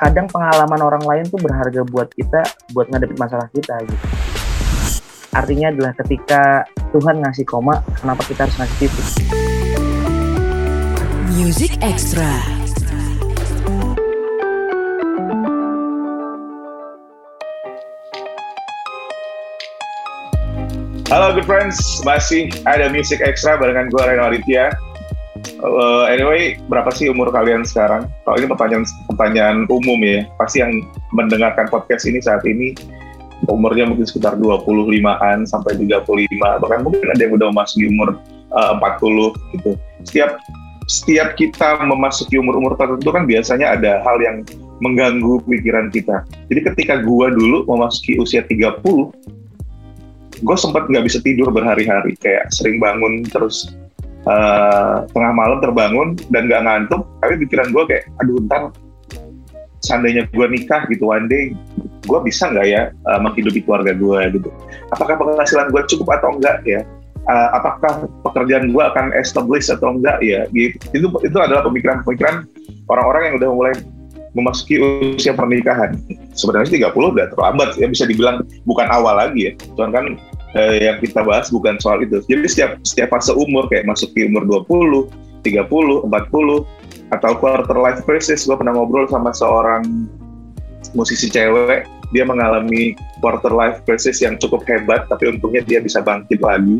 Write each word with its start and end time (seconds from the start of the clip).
kadang 0.00 0.24
pengalaman 0.32 0.80
orang 0.80 1.04
lain 1.04 1.24
tuh 1.28 1.36
berharga 1.36 1.84
buat 1.92 2.08
kita 2.16 2.40
buat 2.72 2.88
ngadepin 2.88 3.20
masalah 3.20 3.52
kita 3.52 3.76
gitu. 3.84 4.06
Artinya 5.36 5.68
adalah 5.76 5.92
ketika 5.92 6.64
Tuhan 6.96 7.20
ngasih 7.20 7.44
koma 7.44 7.84
kenapa 8.00 8.24
kita 8.24 8.48
harus 8.48 8.56
ngasih 8.56 8.76
titik 8.80 9.06
Music 11.36 11.76
Extra. 11.84 12.32
Halo 21.12 21.36
good 21.36 21.44
friends, 21.44 21.76
masih 22.08 22.48
ada 22.64 22.88
Music 22.88 23.20
Extra 23.20 23.60
barengan 23.60 23.92
gue 23.92 24.00
Reno 24.00 24.32
Aditya 24.32 24.72
uh, 25.60 26.04
anyway, 26.08 26.56
berapa 26.68 26.88
sih 26.92 27.08
umur 27.12 27.30
kalian 27.30 27.62
sekarang? 27.64 28.08
Kalau 28.24 28.36
ini 28.36 28.46
pertanyaan 28.48 28.84
pertanyaan 29.08 29.56
umum 29.68 30.00
ya, 30.02 30.26
pasti 30.40 30.64
yang 30.64 30.84
mendengarkan 31.12 31.68
podcast 31.68 32.04
ini 32.08 32.20
saat 32.20 32.42
ini 32.48 32.74
umurnya 33.48 33.88
mungkin 33.88 34.04
sekitar 34.04 34.36
25-an 34.36 35.48
sampai 35.48 35.80
35, 35.80 36.60
bahkan 36.60 36.80
mungkin 36.84 37.08
ada 37.08 37.20
yang 37.24 37.32
udah 37.40 37.48
memasuki 37.48 37.88
umur 37.88 38.20
uh, 38.52 38.76
40 38.76 39.56
gitu. 39.56 39.70
Setiap 40.04 40.30
setiap 40.90 41.38
kita 41.38 41.80
memasuki 41.86 42.36
umur-umur 42.36 42.74
tertentu 42.74 43.14
kan 43.14 43.24
biasanya 43.24 43.78
ada 43.78 44.02
hal 44.02 44.18
yang 44.20 44.42
mengganggu 44.82 45.38
pikiran 45.46 45.88
kita. 45.92 46.26
Jadi 46.50 46.60
ketika 46.72 46.94
gua 47.04 47.30
dulu 47.30 47.62
memasuki 47.68 48.18
usia 48.18 48.42
30, 48.42 48.82
gue 50.40 50.56
sempat 50.56 50.88
nggak 50.88 51.04
bisa 51.04 51.20
tidur 51.20 51.52
berhari-hari, 51.52 52.16
kayak 52.18 52.48
sering 52.50 52.80
bangun 52.80 53.22
terus 53.28 53.70
uh, 54.26 55.06
tengah 55.12 55.32
malam 55.32 55.58
terbangun 55.62 56.08
dan 56.28 56.50
gak 56.50 56.62
ngantuk 56.66 57.06
tapi 57.20 57.34
pikiran 57.46 57.68
gue 57.72 57.82
kayak 57.88 58.04
aduh 58.20 58.36
ntar 58.48 58.72
seandainya 59.80 60.28
gue 60.28 60.46
nikah 60.48 60.84
gitu 60.92 61.08
one 61.08 61.26
day 61.26 61.56
gue 62.04 62.18
bisa 62.24 62.48
nggak 62.52 62.66
ya 62.68 62.82
uh, 63.08 63.20
menghidupi 63.20 63.64
keluarga 63.64 63.92
gue 63.96 64.20
gitu. 64.40 64.48
Apakah 64.92 65.16
penghasilan 65.20 65.72
gue 65.72 65.82
cukup 65.88 66.20
atau 66.20 66.36
enggak 66.36 66.60
ya? 66.64 66.80
Uh, 67.28 67.48
apakah 67.52 68.08
pekerjaan 68.24 68.72
gue 68.72 68.82
akan 68.82 69.12
establish 69.16 69.68
atau 69.68 69.96
enggak 69.96 70.18
ya? 70.24 70.48
Gitu. 70.52 70.76
Itu 70.96 71.06
itu 71.22 71.36
adalah 71.36 71.64
pemikiran-pemikiran 71.68 72.48
orang-orang 72.88 73.22
yang 73.30 73.34
udah 73.40 73.50
mulai 73.52 73.74
memasuki 74.32 74.78
usia 74.80 75.34
pernikahan. 75.34 75.98
Sebenarnya 76.34 76.90
30 76.90 76.94
udah 76.94 77.26
terlambat 77.34 77.74
ya 77.76 77.86
bisa 77.90 78.06
dibilang 78.06 78.46
bukan 78.64 78.86
awal 78.88 79.18
lagi 79.18 79.50
ya. 79.50 79.52
Cuman 79.74 79.90
kan 79.90 80.04
eh, 80.56 80.90
yang 80.90 80.96
kita 80.98 81.22
bahas 81.22 81.50
bukan 81.50 81.76
soal 81.78 82.02
itu. 82.02 82.22
Jadi 82.26 82.46
setiap 82.48 82.70
setiap 82.82 83.08
fase 83.14 83.34
umur 83.34 83.66
kayak 83.70 83.86
masuk 83.86 84.10
ke 84.14 84.26
umur 84.26 84.46
20, 84.66 85.10
30, 85.42 86.06
40 86.08 87.10
atau 87.10 87.32
quarter 87.38 87.76
life 87.78 88.02
crisis, 88.06 88.46
gue 88.46 88.54
pernah 88.54 88.74
ngobrol 88.76 89.06
sama 89.10 89.34
seorang 89.34 89.82
musisi 90.94 91.26
cewek, 91.30 91.86
dia 92.14 92.24
mengalami 92.26 92.94
quarter 93.18 93.50
life 93.50 93.82
crisis 93.86 94.22
yang 94.22 94.38
cukup 94.38 94.62
hebat, 94.66 95.06
tapi 95.10 95.30
untungnya 95.30 95.62
dia 95.66 95.78
bisa 95.82 96.02
bangkit 96.02 96.38
lagi. 96.42 96.78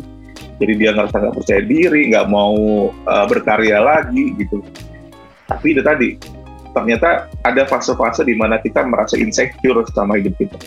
Jadi 0.61 0.73
dia 0.77 0.93
ngerasa 0.93 1.15
nggak 1.19 1.35
percaya 1.35 1.61
diri, 1.65 2.13
nggak 2.13 2.27
mau 2.29 2.55
uh, 2.93 3.25
berkarya 3.27 3.81
lagi 3.81 4.35
gitu. 4.39 4.63
Tapi 5.49 5.67
itu 5.75 5.81
tadi, 5.83 6.09
ternyata 6.71 7.27
ada 7.43 7.63
fase-fase 7.67 8.23
di 8.23 8.37
mana 8.37 8.61
kita 8.61 8.85
merasa 8.87 9.19
insecure 9.19 9.83
sama 9.91 10.15
hidup 10.15 10.37
kita 10.39 10.57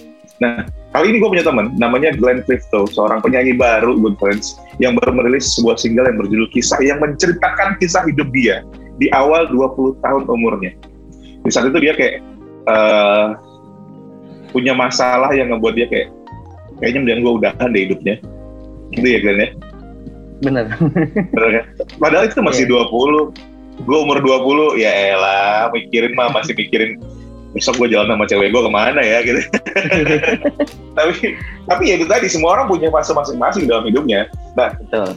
Nah, 0.42 0.66
kali 0.94 1.10
ini 1.10 1.18
gue 1.18 1.26
punya 1.26 1.42
teman, 1.42 1.74
namanya 1.74 2.14
Glenn 2.14 2.46
Clifton, 2.46 2.86
seorang 2.86 3.18
penyanyi 3.18 3.58
baru, 3.58 3.98
good 3.98 4.14
friends, 4.22 4.62
yang 4.78 4.94
baru 4.94 5.10
merilis 5.10 5.50
sebuah 5.58 5.74
single 5.74 6.06
yang 6.06 6.22
berjudul 6.22 6.46
Kisah, 6.54 6.78
yang 6.86 7.02
menceritakan 7.02 7.74
kisah 7.82 8.06
hidup 8.06 8.30
dia 8.30 8.62
di 9.02 9.10
awal 9.10 9.50
20 9.50 9.98
tahun 10.06 10.22
umurnya. 10.30 10.70
Di 11.42 11.50
saat 11.50 11.74
itu 11.74 11.82
dia 11.82 11.98
kayak 11.98 12.22
uh, 12.70 13.34
punya 14.54 14.70
masalah 14.70 15.34
yang 15.34 15.50
ngebuat 15.50 15.74
dia 15.74 15.90
kayak, 15.90 16.08
kayaknya 16.78 16.98
mendingan 17.02 17.20
gue 17.26 17.32
udahan 17.42 17.68
deh 17.74 17.82
hidupnya. 17.90 18.14
Gitu 18.94 19.06
ya 19.10 19.18
Glenn 19.18 19.42
ya? 19.42 19.48
Bener. 20.46 20.64
Bener 21.34 21.48
kan? 21.50 21.64
Padahal 21.98 22.30
itu 22.30 22.38
masih 22.38 22.64
yeah. 22.70 22.86
20. 22.86 23.34
Gue 23.82 23.98
umur 23.98 24.22
20, 24.22 24.78
ya 24.78 24.94
elah, 25.10 25.74
mikirin 25.74 26.14
mah, 26.14 26.30
masih 26.30 26.54
mikirin 26.54 27.02
besok 27.54 27.78
gue 27.78 27.94
jalan 27.94 28.10
sama 28.10 28.26
cewek 28.26 28.50
gue 28.50 28.62
ke 28.66 28.72
mana 28.74 29.00
ya 29.00 29.22
gitu. 29.22 29.40
Tapi 30.98 31.12
tapi 31.64 31.82
ya 31.88 31.94
itu 31.96 32.06
tadi 32.10 32.26
semua 32.26 32.58
orang 32.58 32.66
punya 32.66 32.90
fase 32.90 33.14
masing-masing 33.14 33.70
dalam 33.70 33.86
hidupnya. 33.86 34.26
Nah 34.58 34.74
Betul. 34.74 35.14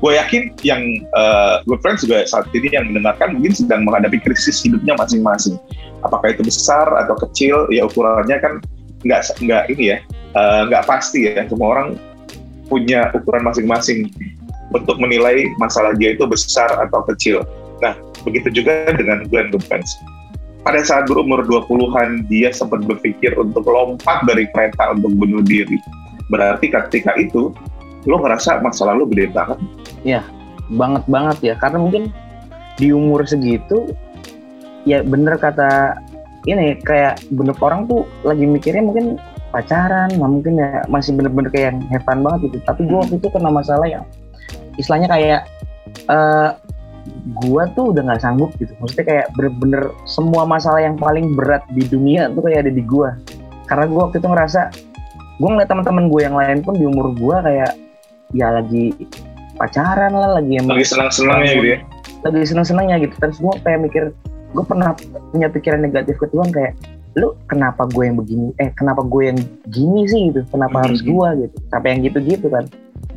gue 0.00 0.12
yakin 0.16 0.42
yang 0.64 0.82
uh, 1.12 1.60
good 1.68 1.80
friends 1.84 2.00
juga 2.00 2.24
saat 2.24 2.48
ini 2.56 2.72
yang 2.72 2.88
mendengarkan 2.88 3.36
mungkin 3.36 3.52
sedang 3.52 3.84
menghadapi 3.84 4.20
krisis 4.24 4.64
hidupnya 4.64 4.96
masing-masing. 4.96 5.60
Apakah 6.00 6.32
itu 6.32 6.40
besar 6.40 6.88
atau 6.96 7.16
kecil 7.28 7.68
ya 7.68 7.84
ukurannya 7.84 8.40
kan 8.40 8.64
nggak 9.04 9.32
nggak 9.40 9.64
ini 9.76 9.96
ya 9.96 9.98
uh, 10.36 10.64
nggak 10.68 10.84
pasti 10.88 11.28
ya. 11.28 11.44
Semua 11.48 11.76
orang 11.76 11.88
punya 12.72 13.12
ukuran 13.12 13.44
masing-masing 13.44 14.08
untuk 14.72 14.96
menilai 14.96 15.44
masalah 15.60 15.92
dia 15.96 16.16
itu 16.16 16.24
besar 16.24 16.68
atau 16.76 17.04
kecil. 17.12 17.44
Nah, 17.80 17.96
begitu 18.24 18.62
juga 18.62 18.92
dengan 18.92 19.24
Glenn 19.28 19.48
Good 19.52 19.64
Friends 19.64 19.88
pada 20.60 20.80
saat 20.84 21.08
berumur 21.08 21.44
20-an 21.48 22.28
dia 22.28 22.52
sempat 22.52 22.84
berpikir 22.84 23.32
untuk 23.40 23.64
lompat 23.64 24.24
dari 24.28 24.44
kereta 24.52 24.92
untuk 24.92 25.16
bunuh 25.16 25.40
diri. 25.40 25.80
Berarti 26.28 26.68
ketika 26.70 27.16
itu 27.16 27.50
lo 28.08 28.16
ngerasa 28.20 28.60
masa 28.64 28.88
lalu 28.92 29.08
gede 29.12 29.26
banget. 29.32 29.58
Iya, 30.04 30.22
banget 30.72 31.04
banget 31.08 31.38
ya. 31.40 31.54
Karena 31.56 31.78
mungkin 31.80 32.12
di 32.76 32.92
umur 32.92 33.24
segitu 33.28 33.92
ya 34.88 35.04
bener 35.04 35.36
kata 35.36 36.00
ini 36.48 36.80
kayak 36.80 37.20
bener 37.28 37.52
orang 37.60 37.84
tuh 37.84 38.08
lagi 38.24 38.48
mikirnya 38.48 38.80
mungkin 38.80 39.20
pacaran, 39.52 40.08
nah 40.16 40.28
mungkin 40.30 40.56
ya 40.56 40.86
masih 40.88 41.12
bener-bener 41.12 41.50
kayak 41.52 41.66
yang 41.74 41.78
have 41.92 42.06
banget 42.06 42.40
gitu. 42.48 42.56
Tapi 42.64 42.80
gue 42.88 42.96
waktu 42.96 43.14
itu 43.20 43.28
kena 43.28 43.50
masalah 43.52 43.86
yang 43.90 44.04
istilahnya 44.80 45.08
kayak 45.10 45.40
uh, 46.08 46.56
gua 47.44 47.68
tuh 47.72 47.94
udah 47.94 48.02
nggak 48.06 48.22
sanggup 48.22 48.50
gitu. 48.58 48.72
Maksudnya 48.80 49.06
kayak 49.06 49.26
bener-bener 49.36 49.82
semua 50.04 50.42
masalah 50.44 50.80
yang 50.82 50.96
paling 50.96 51.34
berat 51.34 51.64
di 51.72 51.84
dunia 51.86 52.30
tuh 52.32 52.44
kayak 52.44 52.68
ada 52.68 52.72
di 52.72 52.82
gua. 52.84 53.16
Karena 53.66 53.84
gua 53.86 54.00
waktu 54.08 54.18
itu 54.18 54.28
ngerasa 54.28 54.60
gua 55.40 55.48
ngeliat 55.56 55.68
teman-teman 55.72 56.04
gue 56.12 56.20
yang 56.20 56.36
lain 56.36 56.58
pun 56.60 56.74
di 56.76 56.84
umur 56.84 57.16
gua 57.16 57.40
kayak 57.40 57.72
ya 58.36 58.52
lagi 58.52 58.92
pacaran 59.56 60.12
lah 60.12 60.38
lagi 60.38 60.52
yang 60.56 60.66
lagi 60.68 60.86
senang-senangnya 60.86 61.52
gitu 61.56 61.68
ya? 61.68 61.78
Lagi 62.24 62.46
senang-senangnya 62.46 62.96
gitu. 63.08 63.14
Terus 63.16 63.36
gua 63.40 63.54
kayak 63.64 63.80
mikir 63.88 64.04
gue 64.50 64.64
pernah 64.66 64.98
punya 65.30 65.46
pikiran 65.46 65.78
negatif 65.78 66.18
ke 66.18 66.26
Tuhan 66.34 66.50
kayak 66.50 66.74
lu 67.18 67.34
kenapa 67.50 67.90
gue 67.90 68.06
yang 68.06 68.16
begini? 68.18 68.54
Eh 68.62 68.70
kenapa 68.78 69.02
gue 69.02 69.34
yang 69.34 69.38
gini 69.70 70.06
sih 70.06 70.30
gitu? 70.30 70.46
Kenapa 70.50 70.78
mm 70.78 70.78
-hmm. 70.78 70.86
harus 70.86 71.00
gue 71.02 71.28
gitu? 71.46 71.56
Sampai 71.70 71.88
yang 71.94 72.00
gitu-gitu 72.06 72.46
kan. 72.46 72.64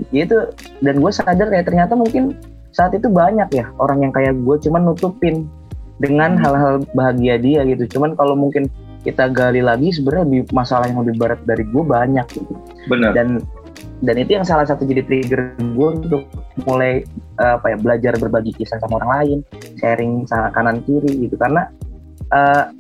Itu 0.09 0.38
dan 0.81 0.95
gue 0.97 1.11
sadar 1.13 1.47
kayak 1.53 1.66
ternyata 1.69 1.93
mungkin 1.93 2.33
saat 2.73 2.91
itu 2.97 3.07
banyak 3.07 3.50
ya 3.53 3.69
orang 3.78 4.01
yang 4.03 4.11
kayak 4.11 4.34
gue 4.34 4.56
cuman 4.66 4.81
nutupin 4.89 5.45
dengan 6.01 6.35
hmm. 6.35 6.41
hal-hal 6.41 6.73
bahagia 6.97 7.38
dia 7.38 7.61
gitu. 7.69 7.97
Cuman 7.97 8.17
kalau 8.17 8.34
mungkin 8.34 8.67
kita 9.06 9.29
gali 9.29 9.61
lagi 9.61 9.94
sebenarnya 9.94 10.47
masalah 10.51 10.89
yang 10.89 11.06
lebih 11.06 11.16
berat 11.22 11.41
dari 11.45 11.63
gue 11.63 11.84
banyak. 11.85 12.28
Gitu 12.34 12.53
benar. 12.89 13.13
Dan 13.13 13.39
dan 14.03 14.16
itu 14.19 14.35
yang 14.35 14.44
salah 14.44 14.67
satu 14.67 14.84
jadi 14.84 15.06
trigger 15.06 15.56
gue 15.56 15.88
untuk 16.03 16.28
mulai 16.67 17.07
uh, 17.39 17.56
apa 17.61 17.72
ya 17.72 17.78
belajar 17.79 18.13
berbagi 18.19 18.51
kisah 18.57 18.81
sama 18.81 19.00
orang 19.00 19.11
lain 19.22 19.38
sharing 19.79 20.25
sama 20.25 20.50
kanan 20.51 20.81
kiri 20.84 21.29
gitu. 21.29 21.38
Karena 21.38 21.69
uh, 22.34 22.73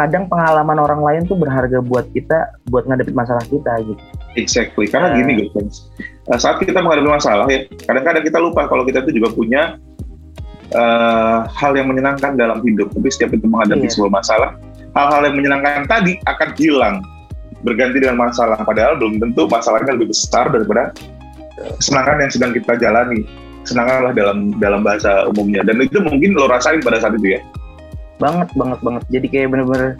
kadang 0.00 0.32
pengalaman 0.32 0.80
orang 0.80 1.00
lain 1.04 1.22
tuh 1.28 1.36
berharga 1.36 1.84
buat 1.84 2.08
kita 2.16 2.56
buat 2.72 2.88
ngadepin 2.88 3.12
masalah 3.12 3.44
kita 3.44 3.84
gitu 3.84 4.00
exactly. 4.34 4.86
Karena 4.90 5.14
uh, 5.14 5.16
gini 5.18 5.50
guys 5.50 5.90
Nah, 6.30 6.38
saat 6.38 6.62
kita 6.62 6.78
menghadapi 6.78 7.10
masalah 7.10 7.50
ya 7.50 7.66
kadang-kadang 7.90 8.22
kita 8.22 8.38
lupa 8.38 8.70
kalau 8.70 8.86
kita 8.86 9.02
itu 9.02 9.18
juga 9.18 9.34
punya 9.34 9.62
uh, 10.70 11.42
hal 11.50 11.74
yang 11.74 11.90
menyenangkan 11.90 12.38
dalam 12.38 12.62
hidup. 12.62 12.94
Tapi 12.94 13.08
setiap 13.10 13.34
itu 13.34 13.50
menghadapi 13.50 13.90
iya. 13.90 13.92
sebuah 13.92 14.12
masalah 14.14 14.54
hal-hal 14.94 15.22
yang 15.26 15.34
menyenangkan 15.34 15.90
tadi 15.90 16.22
akan 16.30 16.48
hilang 16.54 16.96
berganti 17.66 17.98
dengan 17.98 18.30
masalah. 18.30 18.62
Padahal 18.62 18.94
belum 19.02 19.18
tentu 19.18 19.50
masalahnya 19.50 19.98
lebih 19.98 20.14
besar 20.14 20.46
daripada 20.54 20.94
kesenangan 21.82 22.22
yang 22.22 22.30
sedang 22.30 22.50
kita 22.54 22.72
jalani. 22.78 23.26
Kesenangan 23.66 23.98
lah 24.06 24.12
dalam 24.14 24.54
dalam 24.62 24.80
bahasa 24.86 25.26
umumnya. 25.28 25.66
Dan 25.66 25.82
itu 25.82 25.98
mungkin 25.98 26.38
lo 26.38 26.46
rasain 26.46 26.78
pada 26.78 27.02
saat 27.02 27.18
itu 27.18 27.36
ya. 27.36 27.40
Banget 28.22 28.54
banget 28.54 28.78
banget. 28.86 29.02
Jadi 29.10 29.26
kayak 29.28 29.48
bener-bener 29.50 29.98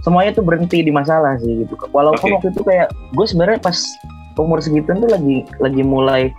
semuanya 0.00 0.36
tuh 0.36 0.44
berhenti 0.44 0.84
di 0.84 0.92
masalah 0.92 1.36
sih 1.40 1.64
gitu. 1.64 1.74
Walaupun 1.92 2.26
okay. 2.26 2.34
waktu 2.36 2.48
itu 2.52 2.62
kayak 2.64 2.88
gue 3.14 3.26
sebenarnya 3.26 3.60
pas 3.60 3.78
umur 4.40 4.64
segitu 4.64 4.88
tuh 4.96 5.10
lagi 5.12 5.44
lagi 5.60 5.82
mulai 5.84 6.32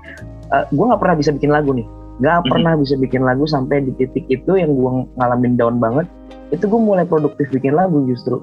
uh, 0.50 0.66
eh, 0.66 0.66
gue 0.74 0.86
nggak 0.90 1.02
pernah 1.02 1.16
bisa 1.18 1.32
bikin 1.34 1.52
lagu 1.54 1.72
nih. 1.76 1.86
Nggak 2.22 2.34
mm 2.34 2.42
-hmm. 2.42 2.52
pernah 2.54 2.74
bisa 2.78 2.94
bikin 2.98 3.22
lagu 3.22 3.44
sampai 3.46 3.86
di 3.86 3.92
titik 3.98 4.26
itu 4.30 4.52
yang 4.58 4.74
gue 4.74 4.92
ngalamin 5.22 5.54
down 5.58 5.78
banget. 5.78 6.10
Itu 6.50 6.66
gue 6.66 6.82
mulai 6.82 7.06
produktif 7.06 7.50
bikin 7.54 7.78
lagu 7.78 8.04
justru. 8.10 8.42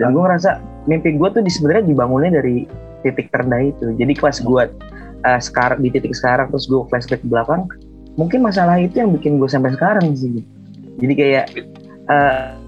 Dan 0.00 0.16
gue 0.16 0.22
ngerasa 0.24 0.58
mimpi 0.90 1.14
gue 1.14 1.28
tuh 1.30 1.40
sebenarnya 1.46 1.84
dibangunnya 1.86 2.42
dari 2.42 2.66
titik 3.06 3.30
terendah 3.30 3.62
itu. 3.70 3.94
Jadi 3.94 4.12
pas 4.18 4.34
gue 4.34 4.62
uh, 5.26 5.40
sekarang 5.40 5.78
di 5.82 5.88
titik 5.90 6.14
sekarang 6.14 6.50
terus 6.50 6.66
gue 6.66 6.82
flashback 6.90 7.22
ke 7.22 7.28
belakang 7.30 7.66
mungkin 8.18 8.44
masalah 8.44 8.76
itu 8.76 9.00
yang 9.00 9.10
bikin 9.14 9.40
gue 9.40 9.48
sampai 9.48 9.72
sekarang 9.72 10.12
sih 10.12 10.44
jadi 11.00 11.14
kayak 11.16 11.46
uh, 12.12 12.60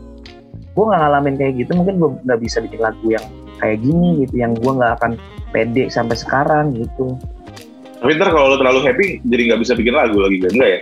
gue 0.75 0.85
nggak 0.85 1.00
ngalamin 1.06 1.35
kayak 1.38 1.53
gitu 1.62 1.71
mungkin 1.79 1.94
gue 2.03 2.11
nggak 2.26 2.41
bisa 2.43 2.59
bikin 2.59 2.81
lagu 2.82 3.06
yang 3.06 3.25
kayak 3.62 3.79
gini 3.81 4.26
gitu 4.26 4.35
yang 4.43 4.53
gue 4.59 4.73
nggak 4.75 4.93
akan 5.00 5.12
pede 5.55 5.87
sampai 5.87 6.19
sekarang 6.19 6.75
gitu. 6.75 7.15
Tapi 8.03 8.11
ntar 8.19 8.35
kalau 8.35 8.53
lo 8.53 8.56
terlalu 8.59 8.81
happy 8.85 9.06
jadi 9.23 9.43
nggak 9.55 9.61
bisa 9.62 9.73
bikin 9.79 9.94
lagu 9.94 10.19
lagi 10.19 10.37
kan 10.43 10.53
enggak 10.53 10.71
ya? 10.71 10.81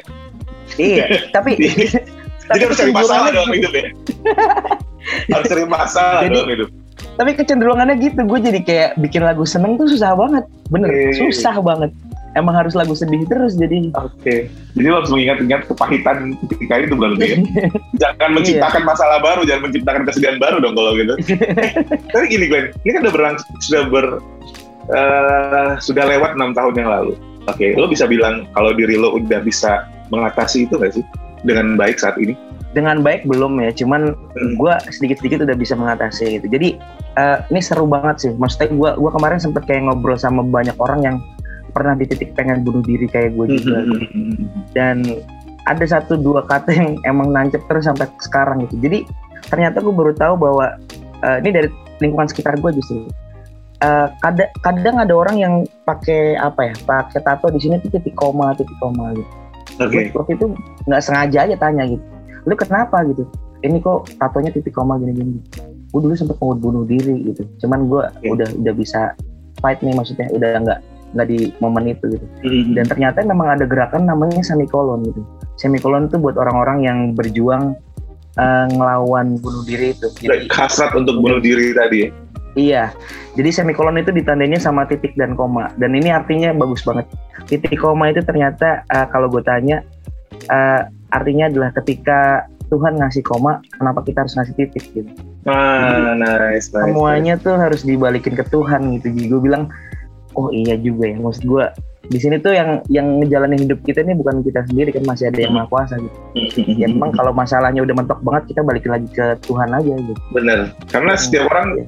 Iya 0.81 1.05
tapi 1.37 1.51
jadi 1.61 2.65
harus 2.67 2.79
cari 2.81 2.93
masalah 2.93 3.29
dalam 3.31 3.53
hidup 3.53 3.73
ya? 3.73 3.85
Harus 5.35 5.51
cari 5.51 5.67
masalah 5.67 6.23
jadi, 6.23 6.37
dalam 6.39 6.51
hidup. 6.55 6.69
tapi 7.19 7.31
kecenderungannya 7.35 7.99
gitu 7.99 8.23
gue 8.23 8.39
jadi 8.39 8.61
kayak 8.63 8.91
bikin 9.03 9.27
lagu 9.27 9.43
seneng 9.43 9.75
tuh 9.75 9.91
susah 9.91 10.15
banget 10.15 10.47
bener 10.71 10.89
e, 10.89 11.11
susah 11.11 11.59
banget 11.59 11.91
emang 12.35 12.55
harus 12.57 12.73
lagu 12.73 12.97
sedih 12.97 13.25
terus 13.29 13.57
jadi 13.57 13.93
oke 13.93 14.13
okay. 14.21 14.49
jadi 14.77 14.87
lo 14.89 15.05
harus 15.05 15.13
mengingat-ingat 15.13 15.69
kepahitan 15.69 16.37
ketika 16.49 16.75
itu 16.81 16.95
berarti 16.97 17.27
ya 17.27 17.39
jangan 18.03 18.29
iya. 18.31 18.37
menciptakan 18.37 18.83
masalah 18.89 19.19
baru 19.21 19.43
jangan 19.45 19.63
menciptakan 19.69 20.03
kesedihan 20.09 20.37
baru 20.41 20.57
dong 20.61 20.75
kalau 20.77 20.93
gitu 20.97 21.15
tapi 22.13 22.25
gini 22.31 22.47
Glenn 22.49 22.67
ini 22.85 22.91
kan 22.97 23.01
udah 23.05 23.15
berlang 23.15 23.37
sudah 23.61 23.83
ber 23.89 24.07
uh, 24.93 25.71
sudah 25.79 26.05
lewat 26.09 26.37
enam 26.37 26.57
tahun 26.57 26.75
yang 26.77 26.89
lalu 26.89 27.13
oke 27.49 27.57
okay. 27.57 27.77
lo 27.77 27.89
bisa 27.89 28.09
bilang 28.09 28.49
kalau 28.57 28.73
diri 28.73 28.97
lo 28.97 29.17
udah 29.17 29.41
bisa 29.45 29.89
mengatasi 30.09 30.69
itu 30.69 30.77
gak 30.77 30.93
sih 30.97 31.05
dengan 31.43 31.75
baik 31.77 31.99
saat 31.99 32.17
ini 32.17 32.37
dengan 32.73 33.05
baik 33.05 33.29
belum 33.29 33.61
ya 33.61 33.71
cuman 33.77 34.17
hmm. 34.17 34.57
gue 34.57 34.75
sedikit-sedikit 34.89 35.45
udah 35.45 35.57
bisa 35.57 35.77
mengatasi 35.77 36.41
gitu 36.41 36.47
jadi 36.49 36.81
uh, 37.21 37.45
ini 37.53 37.61
seru 37.61 37.85
banget 37.85 38.17
sih 38.29 38.31
maksudnya 38.41 38.73
gue 38.73 38.91
gua 38.97 39.11
kemarin 39.13 39.39
sempet 39.39 39.63
kayak 39.69 39.85
ngobrol 39.85 40.17
sama 40.17 40.41
banyak 40.41 40.75
orang 40.81 41.01
yang 41.05 41.17
pernah 41.73 41.97
di 41.97 42.05
titik 42.05 42.37
pengen 42.37 42.63
bunuh 42.63 42.85
diri 42.85 43.09
kayak 43.09 43.33
gue 43.33 43.59
juga 43.59 43.81
mm-hmm. 43.83 44.77
dan 44.77 45.03
ada 45.67 45.85
satu 45.87 46.19
dua 46.19 46.45
kata 46.45 46.71
yang 46.75 46.99
emang 47.09 47.31
nancep 47.33 47.63
terus 47.71 47.87
sampai 47.87 48.11
sekarang 48.21 48.67
gitu. 48.67 48.83
Jadi 48.83 48.99
ternyata 49.47 49.79
gue 49.81 49.95
baru 49.95 50.13
tahu 50.15 50.35
bahwa 50.37 50.77
uh, 51.23 51.37
ini 51.43 51.51
dari 51.55 51.69
lingkungan 52.03 52.29
sekitar 52.29 52.59
gue 52.59 52.71
justru. 52.77 53.07
Uh, 53.83 54.07
kadang 54.23 54.51
kadang 54.63 54.97
ada 55.03 55.11
orang 55.11 55.37
yang 55.43 55.55
pakai 55.83 56.39
apa 56.39 56.71
ya 56.71 56.75
pakai 56.87 57.19
tato 57.19 57.51
di 57.51 57.59
sini 57.59 57.83
tuh 57.83 57.91
titik 57.91 58.15
koma 58.15 58.55
titik 58.55 58.75
koma 58.79 59.11
gitu. 59.11 59.33
Okay. 59.81 60.13
waktu 60.15 60.37
itu 60.39 60.47
nggak 60.87 61.03
sengaja 61.03 61.39
aja 61.49 61.57
tanya 61.59 61.91
gitu. 61.91 62.05
Lu 62.47 62.55
kenapa? 62.55 63.03
gitu. 63.11 63.27
Ini 63.63 63.83
kok 63.83 64.07
tatonya 64.19 64.55
titik 64.55 64.75
koma 64.75 64.99
gini 65.03 65.15
gini 65.15 65.43
gue 65.93 66.01
dulu 66.01 66.15
sempet 66.17 66.41
mau 66.41 66.57
bunuh 66.57 66.89
diri 66.89 67.21
gitu. 67.29 67.45
Cuman 67.61 67.87
gue 67.87 68.03
okay. 68.03 68.33
udah 68.33 68.49
udah 68.65 68.75
bisa 68.75 69.13
fight 69.61 69.79
nih 69.85 69.93
maksudnya. 69.93 70.27
Udah 70.33 70.51
nggak 70.65 70.79
nggak 71.13 71.29
di 71.29 71.53
momen 71.61 71.93
itu 71.93 72.17
gitu. 72.17 72.27
Mm-hmm. 72.45 72.75
Dan 72.77 72.85
ternyata 72.89 73.25
memang 73.25 73.49
ada 73.57 73.65
gerakan 73.69 74.09
namanya 74.09 74.41
semikolon 74.41 75.05
gitu. 75.07 75.21
Semikolon 75.61 76.09
itu 76.09 76.17
buat 76.17 76.37
orang-orang 76.41 76.85
yang 76.85 76.99
berjuang 77.13 77.77
uh, 78.41 78.67
ngelawan 78.73 79.37
bunuh 79.41 79.63
diri 79.65 79.93
itu. 79.93 80.09
Jadi, 80.19 80.49
Hasrat 80.49 80.97
untuk 80.97 81.21
bunuh 81.21 81.39
diri 81.39 81.77
tadi 81.77 81.97
ya? 82.05 82.11
Iya, 82.53 82.85
jadi 83.33 83.49
semikolon 83.49 83.97
itu 83.97 84.13
ditandainya 84.13 84.61
sama 84.61 84.85
titik 84.85 85.17
dan 85.17 85.33
koma, 85.33 85.73
dan 85.81 85.97
ini 85.97 86.13
artinya 86.13 86.53
bagus 86.53 86.85
banget. 86.85 87.09
Titik 87.49 87.81
koma 87.81 88.13
itu 88.13 88.21
ternyata 88.21 88.85
uh, 88.93 89.09
kalau 89.09 89.33
gue 89.33 89.41
tanya, 89.41 89.81
uh, 90.53 90.85
artinya 91.17 91.49
adalah 91.49 91.73
ketika 91.81 92.45
Tuhan 92.69 93.01
ngasih 93.01 93.25
koma, 93.25 93.65
kenapa 93.73 94.05
kita 94.05 94.29
harus 94.29 94.37
ngasih 94.37 94.53
titik 94.53 94.85
gitu. 94.93 95.09
Ah, 95.49 96.13
nice, 96.13 96.69
nice. 96.69 96.93
Semuanya 96.93 97.41
nice. 97.41 97.45
tuh 97.45 97.57
harus 97.57 97.83
dibalikin 97.89 98.37
ke 98.37 98.45
Tuhan 98.53 99.01
gitu. 99.01 99.13
Jadi 99.17 99.27
gue 99.33 99.41
bilang 99.41 99.73
oh 100.37 100.49
iya 100.53 100.77
juga 100.79 101.09
ya 101.11 101.17
maksud 101.21 101.45
gue 101.45 101.65
di 102.11 102.19
sini 102.19 102.37
tuh 102.43 102.51
yang 102.51 102.83
yang 102.91 103.23
ngejalanin 103.23 103.63
hidup 103.63 103.79
kita 103.87 104.03
ini 104.03 104.19
bukan 104.19 104.43
kita 104.43 104.67
sendiri 104.67 104.91
kan 104.91 105.07
masih 105.07 105.31
ada 105.31 105.39
yang 105.39 105.55
maha 105.55 105.71
kuasa 105.71 105.95
gitu. 106.03 106.19
ya 106.75 106.91
memang 106.93 107.15
kalau 107.15 107.31
masalahnya 107.31 107.81
udah 107.87 107.95
mentok 107.95 108.19
banget 108.27 108.53
kita 108.53 108.61
balik 108.67 108.85
lagi 108.91 109.07
ke 109.15 109.39
Tuhan 109.47 109.71
aja 109.71 109.95
gitu. 109.95 110.21
Bener. 110.35 110.75
Karena 110.91 111.13
setiap 111.15 111.47
orang 111.55 111.79
iya. 111.79 111.85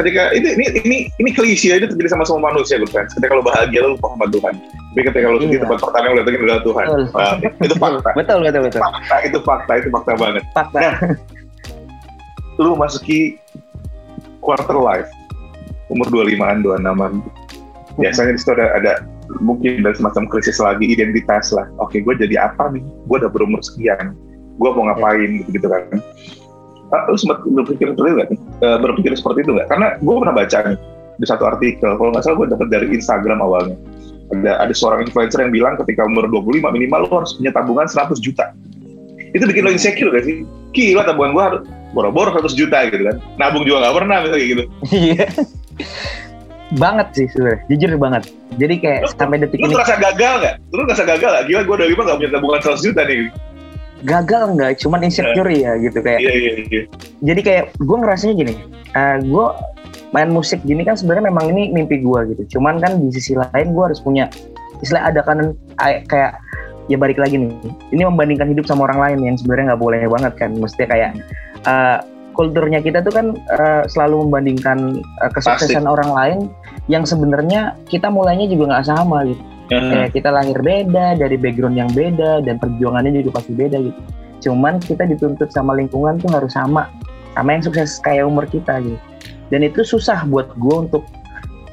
ketika 0.00 0.22
ini 0.32 0.48
ini 0.56 0.66
ini 0.80 0.96
ini 1.20 1.30
klise 1.36 1.76
itu 1.76 1.86
terjadi 1.92 2.08
sama 2.08 2.24
semua 2.24 2.48
manusia 2.50 2.80
gitu 2.80 2.88
kan. 2.88 3.04
Ketika 3.12 3.36
kalau 3.36 3.44
bahagia 3.44 3.84
lu 3.84 4.00
lupa 4.00 4.06
sama 4.16 4.26
Tuhan. 4.32 4.54
Tapi 4.64 5.00
ketika 5.06 5.26
lu 5.28 5.38
sedih 5.44 5.52
iya. 5.52 5.62
tempat 5.68 5.78
pertama 5.84 6.04
yang 6.08 6.14
lu 6.16 6.18
datengin 6.24 6.40
adalah 6.40 6.62
Tuhan. 6.64 6.84
Betul. 6.88 7.02
Nah, 7.12 7.34
itu 7.68 7.76
fakta. 7.76 8.10
betul 8.16 8.38
betul 8.40 8.60
betul. 8.64 8.80
Fakta 8.80 9.16
itu 9.28 9.38
fakta 9.44 9.72
itu 9.76 9.88
fakta 9.92 10.12
banget. 10.16 10.42
Fakta. 10.56 10.78
Nah, 10.80 10.96
lu 12.56 12.70
masuki 12.80 13.36
quarter 14.40 14.76
life 14.80 15.08
umur 15.90 16.06
25-an, 16.08 16.62
26-an 16.62 17.12
biasanya 18.00 18.32
di 18.34 18.40
situ 18.40 18.56
ada, 18.56 18.66
ada 18.74 18.92
mungkin 19.44 19.84
ada 19.84 19.92
semacam 19.94 20.26
krisis 20.32 20.58
lagi 20.58 20.88
identitas 20.88 21.52
lah. 21.52 21.68
Oke 21.78 22.00
gue 22.00 22.14
jadi 22.16 22.50
apa 22.50 22.72
nih? 22.72 22.82
Gue 23.06 23.16
udah 23.20 23.30
berumur 23.30 23.60
sekian. 23.60 24.16
Gue 24.56 24.70
mau 24.72 24.88
ngapain? 24.88 25.44
Gitu 25.44 25.60
gitu 25.60 25.68
kan. 25.68 25.84
Ah, 26.90 27.06
lu 27.06 27.14
sempat 27.14 27.44
berpikir 27.46 27.94
seperti 27.94 28.08
itu 28.10 28.16
nggak? 28.18 28.30
Uh, 28.64 28.78
berpikir 28.82 29.12
seperti 29.14 29.38
itu 29.46 29.50
nggak? 29.54 29.68
Karena 29.70 29.86
gue 30.00 30.14
pernah 30.16 30.34
baca 30.34 30.58
nih 30.66 30.78
di 31.20 31.26
satu 31.28 31.44
artikel. 31.46 31.90
Kalau 31.94 32.10
nggak 32.10 32.24
salah 32.24 32.36
gue 32.40 32.48
dapat 32.50 32.66
dari 32.72 32.86
Instagram 32.90 33.38
awalnya. 33.44 33.76
Ada 34.30 34.62
ada 34.62 34.74
seorang 34.74 35.06
influencer 35.06 35.42
yang 35.42 35.52
bilang 35.54 35.74
ketika 35.84 36.06
umur 36.06 36.26
25 36.30 36.70
minimal 36.70 37.06
lo 37.06 37.10
harus 37.22 37.34
punya 37.36 37.52
tabungan 37.54 37.86
100 37.86 38.18
juta. 38.18 38.54
Itu 39.30 39.46
bikin 39.46 39.62
lo 39.62 39.70
insecure 39.70 40.10
gak 40.10 40.26
sih? 40.26 40.42
Gila 40.74 41.06
tabungan 41.06 41.30
gue 41.34 41.44
harus 41.44 41.62
boro-boro 41.94 42.34
100 42.34 42.54
juta 42.58 42.78
gitu 42.90 43.06
kan. 43.06 43.16
Nabung 43.38 43.62
juga 43.66 43.86
nggak 43.86 43.96
pernah 44.02 44.16
misalnya 44.22 44.46
gitu. 44.46 44.64
Iya 44.90 45.26
banget 46.78 47.08
sih 47.16 47.26
sebenarnya. 47.34 47.60
Jujur 47.72 47.90
banget. 47.98 48.22
Jadi 48.58 48.74
kayak 48.78 49.00
lu, 49.02 49.10
sampai 49.18 49.36
detik 49.42 49.58
lu 49.58 49.66
ini 49.66 49.72
lu 49.74 49.76
merasa 49.78 49.96
gagal 49.98 50.32
nggak? 50.38 50.54
Lu 50.70 50.82
merasa 50.86 51.04
gagal 51.06 51.28
nggak? 51.30 51.44
Gila 51.50 51.60
gue 51.66 51.76
dari 51.80 51.90
lima 51.90 52.02
gak 52.06 52.16
punya 52.22 52.30
tabungan 52.30 52.60
100 52.62 52.86
juta 52.86 53.02
nih. 53.06 53.20
Gagal 54.06 54.42
nggak? 54.54 54.70
Cuman 54.78 55.00
insecure 55.02 55.50
ya 55.50 55.72
gitu 55.82 55.98
kayak 56.00 56.20
iya, 56.22 56.32
iya, 56.32 56.52
iya. 56.72 56.82
jadi 57.20 57.40
kayak 57.44 57.64
gue 57.76 57.96
ngerasanya 58.00 58.34
gini 58.40 58.54
uh, 58.96 58.98
eh, 58.98 59.16
gue 59.20 59.46
main 60.10 60.30
musik 60.32 60.58
gini 60.66 60.82
kan 60.82 60.98
sebenarnya 60.98 61.30
memang 61.30 61.54
ini 61.54 61.70
mimpi 61.70 62.02
gue 62.02 62.20
gitu. 62.34 62.58
Cuman 62.58 62.82
kan 62.82 62.98
di 62.98 63.10
sisi 63.14 63.38
lain 63.38 63.66
gue 63.74 63.84
harus 63.84 64.02
punya 64.02 64.26
istilah 64.82 65.12
ada 65.12 65.20
kanan 65.22 65.54
kayak 65.78 66.38
ya 66.90 66.96
balik 66.98 67.18
lagi 67.18 67.38
nih. 67.38 67.50
Ini 67.94 68.02
membandingkan 68.10 68.50
hidup 68.50 68.66
sama 68.66 68.90
orang 68.90 68.98
lain 68.98 69.18
yang 69.30 69.36
sebenarnya 69.38 69.74
nggak 69.74 69.82
boleh 69.82 70.00
banget 70.10 70.32
kan. 70.38 70.50
Mestinya 70.58 70.88
kayak 70.90 71.10
uh, 71.66 71.98
kulturnya 72.32 72.80
kita 72.80 73.02
tuh 73.04 73.12
kan 73.12 73.26
uh, 73.58 73.82
selalu 73.86 74.26
membandingkan 74.26 75.02
uh, 75.22 75.30
kesuksesan 75.32 75.84
Pasti. 75.84 75.94
orang 75.94 76.10
lain 76.10 76.38
yang 76.88 77.04
sebenarnya 77.06 77.76
kita 77.86 78.08
mulainya 78.10 78.50
juga 78.50 78.76
nggak 78.76 78.86
sama 78.86 79.26
gitu. 79.28 79.42
Uh-huh. 79.70 79.90
Kayak 79.90 80.10
kita 80.18 80.28
lahir 80.34 80.58
beda 80.58 81.06
dari 81.14 81.36
background 81.38 81.76
yang 81.78 81.90
beda 81.94 82.42
dan 82.42 82.58
perjuangannya 82.58 83.22
juga 83.22 83.38
pasti 83.38 83.52
beda 83.54 83.78
gitu. 83.78 84.00
Cuman 84.50 84.82
kita 84.82 85.06
dituntut 85.06 85.52
sama 85.54 85.76
lingkungan 85.78 86.18
tuh 86.18 86.30
harus 86.34 86.56
sama 86.56 86.90
sama 87.38 87.54
yang 87.54 87.62
sukses 87.62 88.02
kayak 88.02 88.26
umur 88.26 88.44
kita 88.50 88.82
gitu. 88.82 88.98
Dan 89.50 89.66
itu 89.66 89.82
susah 89.82 90.26
buat 90.26 90.50
gue 90.58 90.76
untuk 90.90 91.06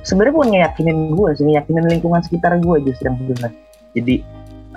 sebenarnya 0.06 0.34
bukan 0.34 0.50
ngeyakinin 0.54 0.98
gue 1.14 1.30
sih, 1.38 1.46
ngeyakinin 1.46 1.86
lingkungan 1.90 2.22
sekitar 2.22 2.58
gue 2.62 2.78
justru 2.86 3.10
yang 3.10 3.18
susah. 3.34 3.52
Jadi 3.98 4.22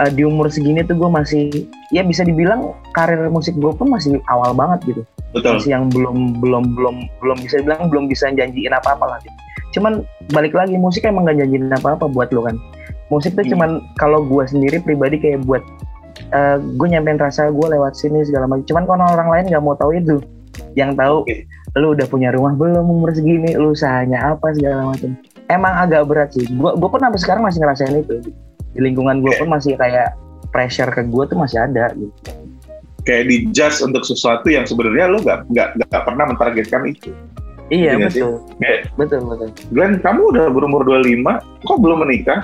uh, 0.01 0.11
di 0.11 0.25
umur 0.25 0.49
segini 0.49 0.81
tuh 0.83 0.97
gue 0.97 1.11
masih 1.13 1.69
ya 1.93 2.01
bisa 2.01 2.25
dibilang 2.25 2.73
karir 2.97 3.29
musik 3.29 3.53
gue 3.61 3.73
pun 3.77 3.93
masih 3.93 4.17
awal 4.33 4.57
banget 4.57 4.97
gitu. 4.97 5.03
Betul. 5.31 5.63
masih 5.63 5.71
yang 5.79 5.87
belum 5.95 6.43
belum 6.43 6.75
belum 6.75 6.97
belum 7.23 7.39
bisa 7.39 7.63
bilang 7.63 7.87
belum 7.87 8.11
bisa 8.11 8.35
janjiin 8.35 8.75
apa 8.75 8.99
apa 8.99 9.07
lagi 9.15 9.31
cuman 9.71 10.03
balik 10.35 10.59
lagi 10.59 10.75
musik 10.75 11.07
emang 11.07 11.31
gak 11.31 11.39
janjiin 11.39 11.71
apa 11.71 11.95
apa 11.95 12.11
buat 12.11 12.35
lo 12.35 12.43
kan. 12.47 12.59
Musik 13.11 13.35
tuh 13.35 13.43
hmm. 13.47 13.53
cuman 13.55 13.71
kalau 13.99 14.23
gue 14.27 14.45
sendiri 14.47 14.83
pribadi 14.83 15.19
kayak 15.19 15.47
buat 15.47 15.63
uh, 16.35 16.55
eh, 16.55 16.57
gue 16.59 16.87
nyampein 16.91 17.19
rasa 17.19 17.51
gue 17.51 17.67
lewat 17.71 17.95
sini 17.95 18.27
segala 18.27 18.51
macam. 18.51 18.67
Cuman 18.67 18.85
kalau 18.87 19.07
orang 19.07 19.29
lain 19.31 19.45
nggak 19.51 19.63
mau 19.63 19.79
tahu 19.79 19.95
itu 19.99 20.19
yang 20.75 20.95
tahu 20.95 21.27
okay. 21.27 21.47
lu 21.79 21.95
udah 21.95 22.07
punya 22.07 22.31
rumah 22.35 22.55
belum 22.55 22.87
umur 22.87 23.15
segini 23.15 23.55
lu 23.55 23.75
usahanya 23.75 24.35
apa 24.35 24.51
segala 24.55 24.95
macam. 24.95 25.15
Emang 25.47 25.75
agak 25.79 26.03
berat 26.07 26.31
sih. 26.35 26.47
Gue 26.51 26.75
gue 26.75 26.89
pun 26.91 26.99
sampai 27.03 27.19
sekarang 27.23 27.43
masih 27.47 27.63
ngerasain 27.63 27.95
itu 27.95 28.19
di 28.75 28.81
lingkungan 28.83 29.23
gue 29.23 29.33
pun 29.39 29.49
masih 29.51 29.75
kayak 29.75 30.15
pressure 30.51 30.91
ke 30.91 31.03
gue 31.07 31.25
tuh 31.27 31.39
masih 31.39 31.59
ada 31.63 31.91
gitu 31.95 32.31
kayak 33.05 33.25
di 33.29 33.37
judge 33.53 33.81
untuk 33.81 34.05
sesuatu 34.05 34.47
yang 34.49 34.69
sebenarnya 34.69 35.09
lo 35.09 35.19
nggak 35.25 35.49
nggak 35.51 35.69
nggak 35.89 36.03
pernah 36.05 36.25
mentargetkan 36.29 36.83
itu. 36.89 37.11
Iya, 37.71 37.95
iya 37.95 38.07
betul. 38.11 38.43
Kayak, 38.59 38.81
betul 38.99 39.21
betul. 39.31 39.49
Glenn, 39.71 40.03
kamu 40.03 40.21
udah 40.35 40.45
berumur 40.51 40.83
25, 40.83 41.23
kok 41.63 41.79
belum 41.79 42.03
menikah? 42.03 42.41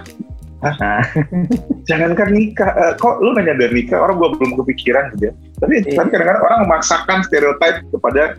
Hah? 0.62 0.74
Nah. 0.78 1.02
Jangankan 1.90 2.30
nikah, 2.30 2.70
uh, 2.78 2.94
kok 2.94 3.18
lu 3.18 3.34
nanya 3.34 3.58
dari 3.58 3.82
nikah, 3.82 4.06
orang 4.06 4.22
gua 4.22 4.30
belum 4.38 4.54
kepikiran 4.62 5.18
gitu 5.18 5.30
ya. 5.30 5.32
Tapi 5.58 5.82
iya. 5.82 5.98
tapi 5.98 6.08
kadang-kadang 6.14 6.42
orang 6.46 6.58
memaksakan 6.70 7.18
stereotip 7.26 7.82
kepada 7.90 8.38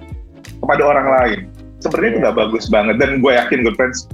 kepada 0.63 0.83
orang 0.87 1.07
lain. 1.11 1.39
Sebenarnya 1.83 2.07
iya. 2.07 2.15
itu 2.15 2.23
nggak 2.23 2.37
bagus 2.39 2.65
banget 2.71 2.95
dan 2.97 3.19
gue 3.19 3.31
yakin 3.35 3.59
good 3.67 3.75
friends 3.75 4.07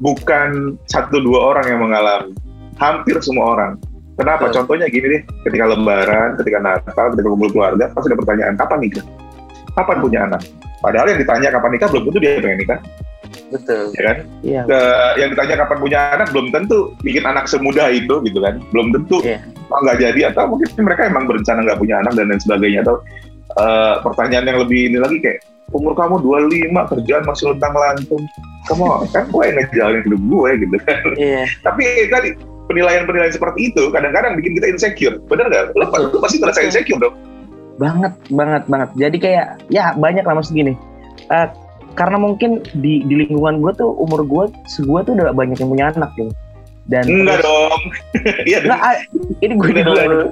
bukan 0.00 0.80
satu 0.88 1.20
dua 1.20 1.56
orang 1.56 1.66
yang 1.68 1.80
mengalami, 1.84 2.32
hampir 2.80 3.20
semua 3.20 3.54
orang 3.54 3.72
Kenapa? 4.20 4.52
Betul. 4.52 4.56
Contohnya 4.60 4.86
gini 4.92 5.06
deh, 5.16 5.22
ketika 5.48 5.64
Lebaran, 5.64 6.36
ketika 6.36 6.58
Natal, 6.60 7.06
ketika 7.16 7.28
kumpul 7.32 7.48
keluarga, 7.48 7.84
pasti 7.88 8.06
ada 8.12 8.18
pertanyaan, 8.20 8.54
kapan 8.60 8.78
nikah? 8.84 9.04
Kapan 9.72 9.96
punya 10.04 10.20
anak? 10.28 10.42
Padahal 10.84 11.06
yang 11.08 11.20
ditanya 11.24 11.48
kapan 11.56 11.70
nikah 11.72 11.88
belum 11.88 12.04
tentu 12.12 12.18
dia 12.20 12.32
pengen 12.36 12.58
nikah. 12.60 12.78
Betul. 13.48 13.84
Ya 13.96 14.02
kan? 14.04 14.16
Iya. 14.44 14.60
Ke, 14.68 14.80
yang 15.24 15.28
ditanya 15.32 15.54
kapan 15.64 15.78
punya 15.80 15.98
anak 16.20 16.28
belum 16.36 16.46
tentu 16.52 16.78
bikin 17.00 17.24
anak 17.24 17.44
semudah 17.48 17.88
itu 17.88 18.14
gitu 18.28 18.38
kan. 18.44 18.60
Belum 18.76 18.92
tentu 18.92 19.24
yeah. 19.24 19.40
nggak 19.70 19.98
jadi 20.02 20.20
atau 20.34 20.52
mungkin 20.52 20.68
mereka 20.84 21.08
emang 21.08 21.24
berencana 21.24 21.64
nggak 21.64 21.80
punya 21.80 22.04
anak 22.04 22.12
dan 22.18 22.28
lain 22.28 22.42
sebagainya 22.42 22.80
atau 22.84 22.96
uh, 23.56 24.02
pertanyaan 24.04 24.50
yang 24.50 24.58
lebih 24.66 24.90
ini 24.92 24.98
lagi 24.98 25.18
kayak 25.22 25.40
umur 25.70 25.94
kamu 25.94 26.18
25 26.18 26.90
kerjaan 26.90 27.22
masih 27.22 27.44
lentang 27.54 27.74
lantung 27.78 28.24
kamu 28.66 28.84
kan 29.14 29.24
gue 29.30 29.42
yang 29.46 29.56
ngejalanin 29.62 30.02
hidup 30.02 30.22
gue 30.26 30.50
gitu 30.66 30.76
kan 30.82 31.00
yeah. 31.14 31.46
tapi 31.62 31.84
tadi 32.10 32.28
penilaian-penilaian 32.70 33.34
seperti 33.34 33.74
itu 33.74 33.90
kadang-kadang 33.90 34.38
bikin 34.38 34.54
kita 34.54 34.70
insecure. 34.70 35.18
Bener 35.26 35.50
nggak? 35.50 35.74
Lo, 35.74 35.90
lo 35.90 36.18
pasti 36.22 36.38
ngerasa 36.38 36.62
insecure 36.62 37.02
dong. 37.02 37.18
Banget 37.82 38.14
banget 38.30 38.62
banget. 38.70 38.90
Jadi 38.94 39.16
kayak 39.18 39.46
ya 39.66 39.98
banyak 39.98 40.22
lah 40.22 40.38
maksud 40.38 40.54
gini. 40.54 40.78
Uh, 41.26 41.50
karena 41.98 42.22
mungkin 42.22 42.62
di 42.78 43.02
di 43.02 43.14
lingkungan 43.26 43.58
gue 43.58 43.72
tuh 43.74 43.90
umur 43.98 44.22
gue 44.22 44.44
gue 44.78 45.00
tuh 45.02 45.12
udah 45.18 45.34
banyak 45.34 45.58
yang 45.58 45.70
punya 45.70 45.90
anak 45.90 46.14
gitu 46.14 46.30
dan 46.90 47.06
enggak 47.06 47.38
terus, 47.38 47.46
dong. 47.46 47.82
Iya 48.50 48.58
nah, 48.66 48.98
ini 49.42 49.54
gue 49.54 49.70
dulu 49.84 50.26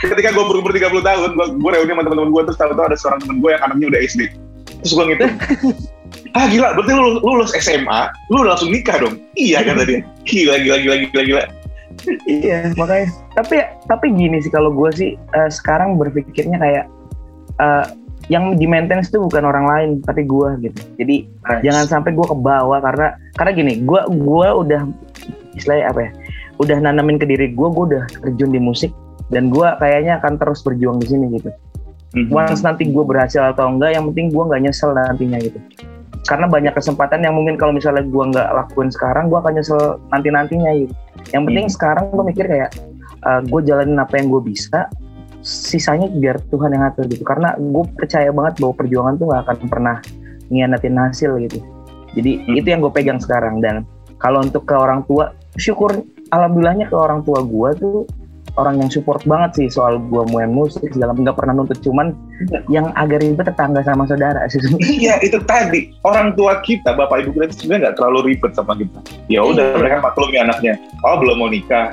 ketika 0.00 0.28
gue 0.32 0.44
berumur 0.48 0.72
30 0.72 0.88
tahun 1.04 1.30
gue, 1.36 1.46
gue 1.58 1.70
reuni 1.74 1.92
sama 1.92 2.02
teman-teman 2.06 2.30
gue 2.32 2.42
terus 2.48 2.58
tahu-tahu 2.60 2.86
ada 2.88 2.96
seorang 2.96 3.20
teman 3.24 3.36
gue 3.44 3.50
yang 3.52 3.62
anaknya 3.64 3.86
udah 3.92 4.00
SD 4.04 4.20
terus 4.84 4.92
gue 4.96 5.04
ngitung 5.04 5.32
ah 6.36 6.44
gila 6.52 6.76
berarti 6.76 6.92
lu 6.92 7.18
lulus 7.24 7.56
SMA 7.56 8.12
lu 8.28 8.44
langsung 8.44 8.68
nikah 8.68 9.00
dong? 9.00 9.16
Iya 9.40 9.64
kan 9.64 9.80
tadi 9.80 10.04
gila 10.28 10.60
gila 10.60 10.76
gila 10.84 10.96
gila 11.08 11.22
gila. 11.24 11.42
Iya 12.28 12.76
makanya. 12.76 13.08
Tapi 13.32 13.56
tapi 13.88 14.06
gini 14.12 14.44
sih 14.44 14.52
kalau 14.52 14.68
gue 14.68 14.90
sih 14.92 15.10
uh, 15.32 15.48
sekarang 15.48 15.96
berpikirnya 15.96 16.60
kayak 16.60 16.84
uh, 17.56 17.88
yang 18.28 18.58
di 18.58 18.66
maintenance 18.68 19.08
itu 19.08 19.22
bukan 19.22 19.48
orang 19.48 19.64
lain 19.64 19.90
tapi 20.04 20.28
gue 20.28 20.48
gitu. 20.60 20.80
Jadi 21.00 21.16
nice. 21.24 21.62
jangan 21.64 21.84
sampai 21.88 22.12
gue 22.12 22.26
ke 22.28 22.36
bawah 22.36 22.84
karena 22.84 23.16
karena 23.40 23.50
gini 23.56 23.72
gue 23.80 24.00
gue 24.12 24.48
udah 24.52 24.82
istilahnya 25.56 25.88
apa 25.88 26.00
ya 26.04 26.10
udah 26.60 26.76
nanamin 26.84 27.16
ke 27.16 27.24
diri 27.24 27.56
gue 27.56 27.68
gue 27.72 27.84
udah 27.96 28.04
terjun 28.20 28.52
di 28.52 28.60
musik 28.60 28.92
dan 29.32 29.48
gue 29.48 29.68
kayaknya 29.80 30.20
akan 30.20 30.36
terus 30.36 30.60
berjuang 30.60 31.00
di 31.00 31.08
sini 31.08 31.32
gitu. 31.40 31.48
Mm-hmm. 32.16 32.32
once 32.32 32.64
nanti 32.64 32.88
gue 32.88 33.04
berhasil 33.04 33.44
atau 33.44 33.68
enggak 33.68 33.92
yang 33.92 34.08
penting 34.08 34.32
gue 34.32 34.40
nggak 34.40 34.62
nyesel 34.62 34.96
nantinya 34.96 35.36
gitu 35.36 35.58
karena 36.26 36.46
banyak 36.50 36.74
kesempatan 36.74 37.22
yang 37.22 37.38
mungkin 37.38 37.54
kalau 37.54 37.70
misalnya 37.70 38.02
gue 38.02 38.24
nggak 38.34 38.48
lakuin 38.50 38.90
sekarang 38.90 39.30
gue 39.30 39.38
akan 39.38 39.52
nyesel 39.54 40.02
nanti 40.10 40.28
nantinya 40.28 40.70
gitu 40.74 40.94
yang 41.32 41.42
penting 41.46 41.66
mm-hmm. 41.70 41.78
sekarang 41.78 42.04
gue 42.10 42.24
mikir 42.26 42.46
kayak 42.50 42.70
uh, 43.22 43.40
gue 43.46 43.60
jalanin 43.62 43.98
apa 44.02 44.14
yang 44.18 44.28
gue 44.30 44.42
bisa 44.42 44.90
sisanya 45.46 46.10
biar 46.10 46.42
Tuhan 46.50 46.74
yang 46.74 46.82
ngatur 46.82 47.06
gitu 47.06 47.22
karena 47.22 47.54
gue 47.54 47.84
percaya 47.94 48.34
banget 48.34 48.58
bahwa 48.58 48.74
perjuangan 48.74 49.14
tuh 49.14 49.26
gak 49.30 49.42
akan 49.46 49.56
pernah 49.70 49.96
ngianatin 50.50 50.98
hasil 50.98 51.30
gitu 51.46 51.58
jadi 52.18 52.32
hmm. 52.42 52.58
itu 52.58 52.66
yang 52.66 52.80
gue 52.82 52.92
pegang 52.92 53.22
sekarang 53.22 53.62
dan 53.62 53.86
kalau 54.18 54.42
untuk 54.42 54.66
ke 54.66 54.74
orang 54.74 55.06
tua 55.06 55.30
syukur 55.54 56.02
alhamdulillahnya 56.34 56.90
ke 56.90 56.96
orang 56.98 57.22
tua 57.22 57.46
gue 57.46 57.70
tuh 57.78 57.96
orang 58.56 58.80
yang 58.80 58.90
support 58.90 59.20
banget 59.28 59.50
sih 59.56 59.66
soal 59.68 60.00
gue 60.00 60.24
main 60.32 60.48
musik 60.48 60.88
segala 60.88 61.12
nggak 61.12 61.36
pernah 61.36 61.60
nuntut 61.60 61.78
cuman 61.84 62.16
ya. 62.48 62.60
yang 62.72 62.86
agak 62.96 63.20
ribet 63.20 63.46
tetangga 63.48 63.84
sama 63.84 64.08
saudara 64.08 64.48
sih. 64.48 64.60
Iya 64.96 65.20
itu 65.20 65.38
tadi. 65.44 65.92
Orang 66.02 66.34
tua 66.34 66.64
kita 66.64 66.96
bapak 66.96 67.24
ibu 67.24 67.36
kita 67.36 67.52
sebenarnya 67.52 67.80
nggak 67.88 67.96
terlalu 68.00 68.18
ribet 68.32 68.52
sama 68.56 68.72
kita. 68.76 68.98
Ya 69.28 69.44
udah 69.44 69.76
iya. 69.76 69.78
mereka 69.78 69.96
maklumi 70.00 70.36
anaknya 70.40 70.74
oh 71.04 71.16
belum 71.20 71.36
mau 71.40 71.50
nikah. 71.52 71.92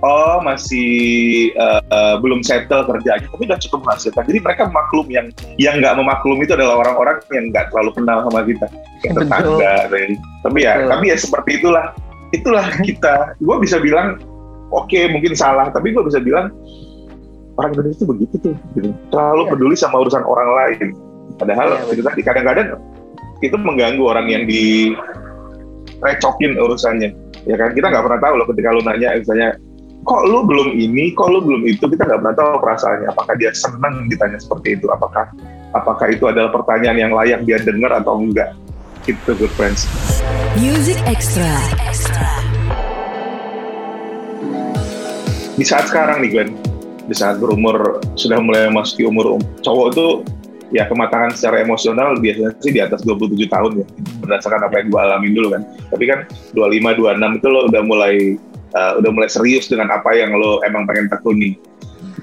Oh 0.00 0.40
masih 0.40 1.52
uh, 1.60 1.84
uh, 1.92 2.16
belum 2.24 2.40
settle 2.40 2.88
kerjanya 2.88 3.28
tapi 3.28 3.44
udah 3.44 3.60
cukup 3.60 3.84
menghasilkan 3.84 4.24
jadi 4.24 4.40
mereka 4.40 4.62
maklum 4.72 5.04
yang 5.12 5.28
yang 5.60 5.76
nggak 5.76 5.92
memaklum 5.92 6.40
itu 6.40 6.56
adalah 6.56 6.80
orang-orang 6.80 7.20
yang 7.36 7.52
nggak 7.52 7.68
terlalu 7.68 7.90
kenal 7.94 8.18
sama 8.24 8.40
kita. 8.42 8.66
Kayak 9.04 9.14
tetangga 9.20 9.74
tapi 10.40 10.58
ya 10.64 10.72
Betul. 10.80 10.90
tapi 10.90 11.04
ya 11.06 11.16
seperti 11.20 11.50
itulah. 11.62 11.86
Itulah 12.30 12.66
kita. 12.86 13.34
Gue 13.42 13.58
bisa 13.58 13.82
bilang 13.82 14.22
oke 14.70 14.86
okay, 14.88 15.06
mungkin 15.10 15.34
salah 15.36 15.70
tapi 15.70 15.92
gue 15.94 16.02
bisa 16.06 16.18
bilang 16.22 16.50
orang 17.58 17.76
Indonesia 17.76 18.02
itu 18.02 18.06
begitu 18.08 18.34
tuh 18.40 18.54
gitu. 18.78 18.94
terlalu 19.12 19.42
ya. 19.46 19.50
peduli 19.54 19.76
sama 19.76 20.00
urusan 20.00 20.24
orang 20.24 20.50
lain 20.56 20.94
padahal 21.36 21.68
ya, 21.76 21.92
itu 21.92 22.02
tadi 22.02 22.22
kadang-kadang 22.24 22.80
itu 23.40 23.56
mengganggu 23.56 24.04
orang 24.04 24.26
yang 24.28 24.44
direcokin 24.48 25.02
urusannya 26.56 27.12
ya 27.48 27.56
kan 27.56 27.72
kita 27.76 27.88
nggak 27.88 28.04
pernah 28.04 28.20
tahu 28.20 28.34
loh 28.40 28.46
ketika 28.48 28.72
lu 28.72 28.82
nanya 28.84 29.16
misalnya 29.16 29.56
kok 30.04 30.22
lu 30.26 30.44
belum 30.44 30.72
ini, 30.76 31.12
kok 31.12 31.28
lu 31.28 31.44
belum 31.44 31.62
itu, 31.68 31.84
kita 31.84 32.08
nggak 32.08 32.20
pernah 32.24 32.36
tahu 32.36 32.50
perasaannya. 32.64 33.06
Apakah 33.12 33.34
dia 33.36 33.52
senang 33.52 34.08
ditanya 34.08 34.38
seperti 34.40 34.80
itu? 34.80 34.88
Apakah 34.88 35.28
apakah 35.76 36.06
itu 36.10 36.24
adalah 36.26 36.50
pertanyaan 36.50 36.98
yang 36.98 37.12
layak 37.12 37.44
dia 37.44 37.60
dengar 37.60 37.92
atau 38.00 38.16
enggak? 38.20 38.56
Itu 39.08 39.32
good 39.36 39.52
friends. 39.56 39.88
Music 40.60 41.00
Extra. 41.08 41.52
Di 45.60 45.68
saat 45.68 45.92
sekarang 45.92 46.24
nih 46.24 46.32
Glenn, 46.32 46.56
di 47.04 47.12
saat 47.12 47.36
berumur 47.36 48.00
sudah 48.16 48.40
mulai 48.40 48.72
masuk 48.72 48.96
di 48.96 49.04
umur 49.04 49.36
um, 49.36 49.44
cowok 49.60 49.92
itu 49.92 50.06
ya 50.72 50.88
kematangan 50.88 51.36
secara 51.36 51.60
emosional 51.60 52.16
biasanya 52.16 52.56
sih 52.64 52.72
di 52.72 52.80
atas 52.80 53.04
27 53.04 53.44
tahun 53.44 53.84
ya 53.84 53.86
berdasarkan 54.24 54.64
apa 54.64 54.80
yang 54.80 54.86
gue 54.88 55.00
alamin 55.04 55.32
dulu 55.36 55.48
kan 55.52 55.62
tapi 55.92 56.04
kan 56.08 56.24
25 56.56 56.96
26 56.96 57.36
itu 57.42 57.48
lo 57.52 57.60
udah 57.68 57.82
mulai 57.84 58.14
uh, 58.72 58.92
udah 59.04 59.10
mulai 59.12 59.28
serius 59.28 59.68
dengan 59.68 59.92
apa 59.92 60.16
yang 60.16 60.32
lo 60.32 60.64
emang 60.64 60.88
pengen 60.88 61.12
tekuni. 61.12 61.60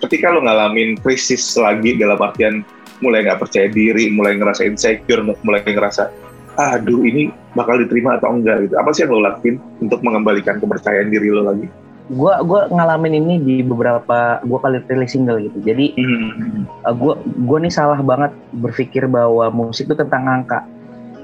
Ketika 0.01 0.33
lo 0.33 0.41
ngalamin 0.41 0.97
krisis 0.97 1.45
lagi 1.61 1.93
dalam 1.93 2.17
artian 2.17 2.65
mulai 3.05 3.21
nggak 3.21 3.37
percaya 3.37 3.69
diri, 3.69 4.09
mulai 4.09 4.33
ngerasa 4.33 4.65
insecure, 4.65 5.21
mulai 5.45 5.61
ngerasa 5.61 6.09
aduh 6.57 7.05
ini 7.05 7.29
bakal 7.53 7.77
diterima 7.77 8.17
atau 8.17 8.33
enggak 8.33 8.65
gitu. 8.65 8.81
Apa 8.81 8.89
sih 8.97 9.05
yang 9.05 9.13
lo 9.13 9.21
lakuin 9.21 9.61
untuk 9.77 10.01
mengembalikan 10.01 10.57
kepercayaan 10.57 11.13
diri 11.13 11.29
lo 11.29 11.45
lagi? 11.45 11.69
Gua 12.07 12.39
gua 12.39 12.71
ngalamin 12.71 13.19
ini 13.19 13.33
di 13.43 13.55
beberapa 13.59 14.39
gua 14.47 14.59
kali 14.63 14.79
rilis 14.87 15.11
single 15.11 15.43
gitu. 15.43 15.57
Jadi 15.63 15.91
hmm. 15.99 16.87
uh, 16.87 16.95
gua 16.95 17.19
gua 17.43 17.57
nih 17.59 17.73
salah 17.73 17.99
banget 17.99 18.31
berpikir 18.55 19.07
bahwa 19.11 19.51
musik 19.51 19.91
itu 19.91 19.95
tentang 19.95 20.23
angka. 20.23 20.63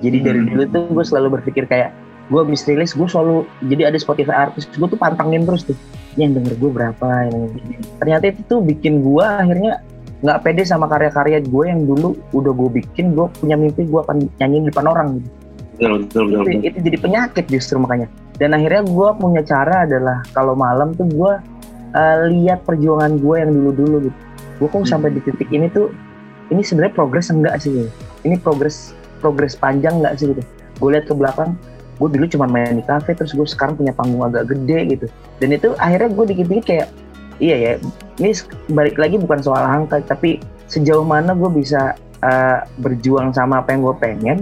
Jadi 0.04 0.18
hmm. 0.20 0.26
dari 0.28 0.40
dulu 0.44 0.64
tuh 0.68 0.84
gue 0.92 1.06
selalu 1.08 1.28
berpikir 1.40 1.64
kayak 1.64 1.96
gue 2.32 2.40
habis 2.40 2.64
rilis 2.64 2.96
gue 2.96 3.04
selalu 3.04 3.44
jadi 3.68 3.92
ada 3.92 4.00
Spotify 4.00 4.48
artis 4.48 4.64
gue 4.72 4.88
tuh 4.88 4.96
pantangin 4.96 5.44
terus 5.44 5.68
tuh 5.68 5.76
yang 6.16 6.32
denger 6.32 6.56
gue 6.56 6.72
berapa 6.72 7.08
yang 7.28 7.52
ternyata 8.00 8.32
itu 8.32 8.42
tuh 8.48 8.60
bikin 8.64 9.04
gue 9.04 9.24
akhirnya 9.24 9.84
nggak 10.24 10.40
pede 10.40 10.64
sama 10.64 10.88
karya-karya 10.88 11.44
gue 11.44 11.64
yang 11.68 11.84
dulu 11.84 12.16
udah 12.32 12.54
gue 12.56 12.70
bikin 12.80 13.12
gue 13.12 13.28
punya 13.44 13.60
mimpi 13.60 13.84
gue 13.84 14.00
akan 14.00 14.32
nyanyi 14.40 14.64
di 14.64 14.68
depan 14.72 14.88
orang 14.88 15.08
gitu 15.20 15.30
betul, 15.76 15.92
betul, 16.00 16.24
betul, 16.32 16.44
itu, 16.48 16.68
itu 16.72 16.80
jadi 16.80 16.98
penyakit 17.04 17.46
justru 17.52 17.76
makanya 17.76 18.08
dan 18.44 18.52
akhirnya 18.52 18.84
gue 18.84 19.10
punya 19.16 19.40
cara 19.48 19.88
adalah 19.88 20.20
kalau 20.36 20.52
malam 20.52 20.92
tuh 20.92 21.08
gue 21.08 21.34
uh, 21.96 22.18
lihat 22.28 22.68
perjuangan 22.68 23.16
gue 23.16 23.36
yang 23.40 23.56
dulu-dulu 23.56 24.12
gitu 24.12 24.20
gue 24.60 24.68
kok 24.68 24.84
hmm. 24.84 24.92
sampai 24.92 25.16
di 25.16 25.24
titik 25.24 25.48
ini 25.48 25.72
tuh 25.72 25.88
ini 26.52 26.60
sebenarnya 26.60 26.92
progres 26.92 27.32
enggak 27.32 27.56
sih 27.64 27.72
gitu. 27.72 27.90
ini 28.28 28.36
progres 28.36 28.92
progres 29.24 29.56
panjang 29.56 30.04
enggak 30.04 30.20
sih 30.20 30.36
gitu 30.36 30.44
gue 30.84 30.90
lihat 30.92 31.08
ke 31.08 31.16
belakang 31.16 31.56
gue 32.04 32.10
dulu 32.20 32.28
cuma 32.28 32.52
main 32.52 32.76
di 32.76 32.84
cafe 32.84 33.16
terus 33.16 33.32
gue 33.32 33.48
sekarang 33.48 33.80
punya 33.80 33.96
panggung 33.96 34.28
agak 34.28 34.52
gede 34.52 35.00
gitu 35.00 35.08
dan 35.40 35.50
itu 35.56 35.72
akhirnya 35.80 36.12
gue 36.12 36.26
dikit-dikit 36.36 36.66
kayak 36.68 36.88
iya 37.40 37.56
ya 37.56 37.72
ini 38.20 38.36
balik 38.76 39.00
lagi 39.00 39.16
bukan 39.16 39.40
soal 39.40 39.64
angka 39.64 40.04
tapi 40.04 40.44
sejauh 40.68 41.08
mana 41.08 41.32
gue 41.32 41.48
bisa 41.48 41.96
uh, 42.20 42.60
berjuang 42.84 43.32
sama 43.32 43.64
apa 43.64 43.72
yang 43.72 43.88
gue 43.88 43.96
pengen 44.04 44.38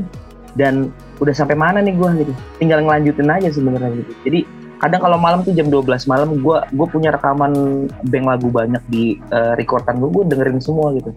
dan 0.58 0.89
udah 1.22 1.34
sampai 1.38 1.54
mana 1.54 1.80
nih 1.86 1.94
gue 1.94 2.10
gitu. 2.25 2.34
Tinggal 2.58 2.82
ngelanjutin 2.82 3.30
aja 3.30 3.50
sebenarnya 3.54 3.94
gitu. 4.01 4.12
Jadi 4.25 4.40
kadang 4.82 5.01
kalau 5.06 5.18
malam 5.22 5.46
tuh 5.46 5.54
jam 5.54 5.70
12 5.70 5.86
malam 6.10 6.42
gue 6.42 6.58
gue 6.74 6.88
punya 6.90 7.13
rekaman 7.13 7.86
bank 8.10 8.25
lagu 8.25 8.50
banyak 8.50 8.82
di 8.90 9.22
uh, 9.30 9.54
recordan 9.54 10.01
gue 10.01 10.10
gue 10.10 10.24
dengerin 10.34 10.58
semua 10.58 10.90
gitu. 10.98 11.13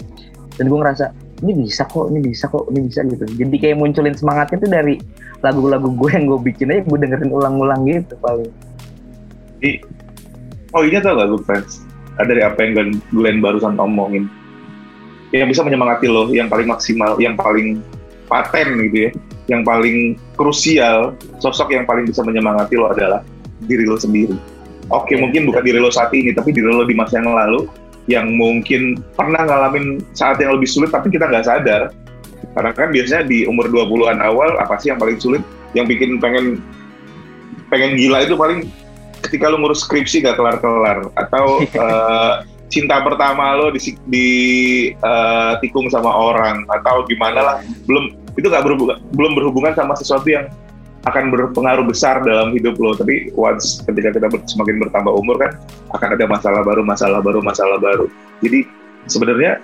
Dan 0.60 0.68
gue 0.68 0.78
ngerasa 0.78 1.10
ini 1.42 1.64
bisa 1.64 1.88
kok 1.88 2.12
ini 2.12 2.20
bisa 2.20 2.44
kok 2.52 2.68
ini 2.68 2.86
bisa 2.86 3.00
gitu. 3.08 3.24
Jadi 3.24 3.56
kayak 3.56 3.80
munculin 3.80 4.12
semangatnya 4.12 4.60
tuh 4.60 4.70
dari 4.70 4.94
lagu-lagu 5.40 5.88
gue 5.88 6.10
yang 6.12 6.28
gue 6.28 6.40
bikin 6.52 6.70
aja 6.70 6.84
gue 6.84 6.98
dengerin 7.00 7.32
ulang-ulang 7.32 7.88
gitu 7.88 8.14
paling. 8.20 8.52
Di 9.64 9.80
oh 10.76 10.84
ini 10.84 11.00
tau 11.00 11.16
gak 11.16 11.28
gue 11.32 11.42
fans 11.48 11.80
ada 12.14 12.30
dari 12.30 12.42
apa 12.46 12.62
yang 12.62 12.72
Glenn, 12.78 12.90
Glenn 13.10 13.38
barusan 13.42 13.80
omongin. 13.80 14.28
Yang 15.34 15.56
bisa 15.56 15.66
menyemangati 15.66 16.06
lo 16.06 16.30
yang 16.30 16.46
paling 16.46 16.68
maksimal 16.70 17.18
yang 17.18 17.34
paling 17.34 17.82
paten 18.26 18.80
gitu 18.88 19.08
ya 19.08 19.10
yang 19.52 19.62
paling 19.62 20.16
krusial 20.40 21.12
sosok 21.40 21.76
yang 21.76 21.84
paling 21.84 22.08
bisa 22.08 22.24
menyemangati 22.24 22.80
lo 22.80 22.88
adalah 22.92 23.20
diri 23.68 23.84
lo 23.84 24.00
sendiri. 24.00 24.36
Oke 24.92 25.12
okay, 25.12 25.16
mungkin 25.20 25.48
bukan 25.48 25.62
diri 25.64 25.80
lo 25.80 25.92
saat 25.92 26.12
ini 26.16 26.32
tapi 26.32 26.52
diri 26.52 26.68
lo 26.68 26.84
di 26.84 26.96
masa 26.96 27.20
yang 27.20 27.32
lalu 27.32 27.68
yang 28.04 28.36
mungkin 28.36 29.00
pernah 29.16 29.48
ngalamin 29.48 30.00
saat 30.12 30.36
yang 30.40 30.56
lebih 30.56 30.68
sulit 30.68 30.92
tapi 30.92 31.12
kita 31.12 31.28
nggak 31.28 31.44
sadar. 31.44 31.92
Karena 32.52 32.70
kan 32.76 32.92
biasanya 32.92 33.24
di 33.26 33.48
umur 33.48 33.66
20-an 33.72 34.20
awal 34.20 34.60
apa 34.60 34.76
sih 34.78 34.92
yang 34.92 35.00
paling 35.00 35.16
sulit? 35.16 35.40
Yang 35.72 35.96
bikin 35.96 36.10
pengen 36.20 36.60
pengen 37.72 37.96
gila 37.98 38.22
itu 38.22 38.36
paling 38.36 38.68
ketika 39.24 39.48
lu 39.50 39.58
ngurus 39.58 39.82
skripsi 39.88 40.22
gak 40.22 40.36
kelar-kelar. 40.36 41.08
Atau 41.16 41.64
uh, 41.80 42.44
cinta 42.74 42.98
pertama 43.06 43.54
lo 43.54 43.70
di, 43.70 43.78
di 44.10 44.28
uh, 44.98 45.54
tikung 45.62 45.86
sama 45.86 46.10
orang 46.10 46.66
atau 46.66 47.06
gimana 47.06 47.38
lah 47.38 47.56
belum 47.86 48.10
itu 48.34 48.50
gak 48.50 48.66
berhubungan 48.66 48.98
belum 49.14 49.38
berhubungan 49.38 49.78
sama 49.78 49.94
sesuatu 49.94 50.26
yang 50.26 50.50
akan 51.04 51.28
berpengaruh 51.28 51.84
besar 51.84 52.24
dalam 52.24 52.52
hidup 52.56 52.80
lo. 52.80 52.96
Tapi 52.96 53.28
once 53.36 53.84
ketika 53.84 54.16
kita 54.16 54.28
semakin 54.48 54.80
bertambah 54.80 55.12
umur 55.12 55.36
kan 55.36 55.52
akan 55.92 56.16
ada 56.16 56.24
masalah 56.24 56.64
baru, 56.64 56.80
masalah 56.80 57.20
baru, 57.20 57.40
masalah 57.44 57.76
baru. 57.76 58.08
Jadi 58.40 58.64
sebenarnya 59.08 59.60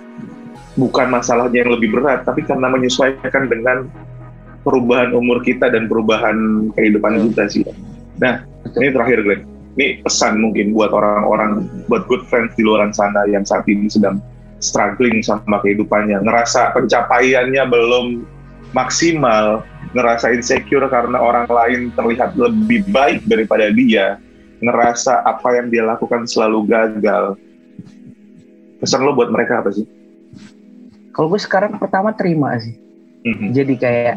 bukan 0.77 1.09
masalahnya 1.09 1.65
yang 1.65 1.73
lebih 1.73 1.89
berat, 1.97 2.23
tapi 2.23 2.45
karena 2.45 2.69
menyesuaikan 2.69 3.49
dengan 3.49 3.89
perubahan 4.61 5.17
umur 5.17 5.41
kita 5.41 5.73
dan 5.73 5.89
perubahan 5.89 6.69
kehidupan 6.77 7.33
kita 7.33 7.43
sih. 7.49 7.65
Nah, 8.21 8.45
ini 8.77 8.93
terakhir 8.93 9.25
Glenn. 9.25 9.41
Ini 9.81 10.05
pesan 10.05 10.37
mungkin 10.37 10.77
buat 10.77 10.93
orang-orang, 10.93 11.65
buat 11.89 12.05
good 12.05 12.21
friends 12.29 12.53
di 12.53 12.61
luar 12.61 12.85
sana 12.93 13.25
yang 13.25 13.41
saat 13.41 13.65
ini 13.65 13.89
sedang 13.89 14.21
struggling 14.61 15.25
sama 15.25 15.57
kehidupannya, 15.65 16.21
ngerasa 16.21 16.77
pencapaiannya 16.77 17.65
belum 17.65 18.21
maksimal, 18.77 19.65
ngerasa 19.97 20.37
insecure 20.37 20.85
karena 20.85 21.17
orang 21.17 21.49
lain 21.49 21.89
terlihat 21.97 22.37
lebih 22.37 22.85
baik 22.93 23.25
daripada 23.25 23.73
dia, 23.73 24.21
ngerasa 24.61 25.25
apa 25.25 25.49
yang 25.57 25.73
dia 25.73 25.81
lakukan 25.81 26.29
selalu 26.29 26.69
gagal. 26.69 27.33
Pesan 28.85 29.01
lo 29.01 29.17
buat 29.17 29.33
mereka 29.33 29.65
apa 29.65 29.73
sih? 29.73 29.89
Kalau 31.09 31.25
gue 31.33 31.41
sekarang 31.41 31.81
pertama 31.81 32.13
terima 32.13 32.53
sih. 32.61 32.77
Mm-hmm. 33.25 33.49
Jadi 33.49 33.73
kayak 33.81 34.15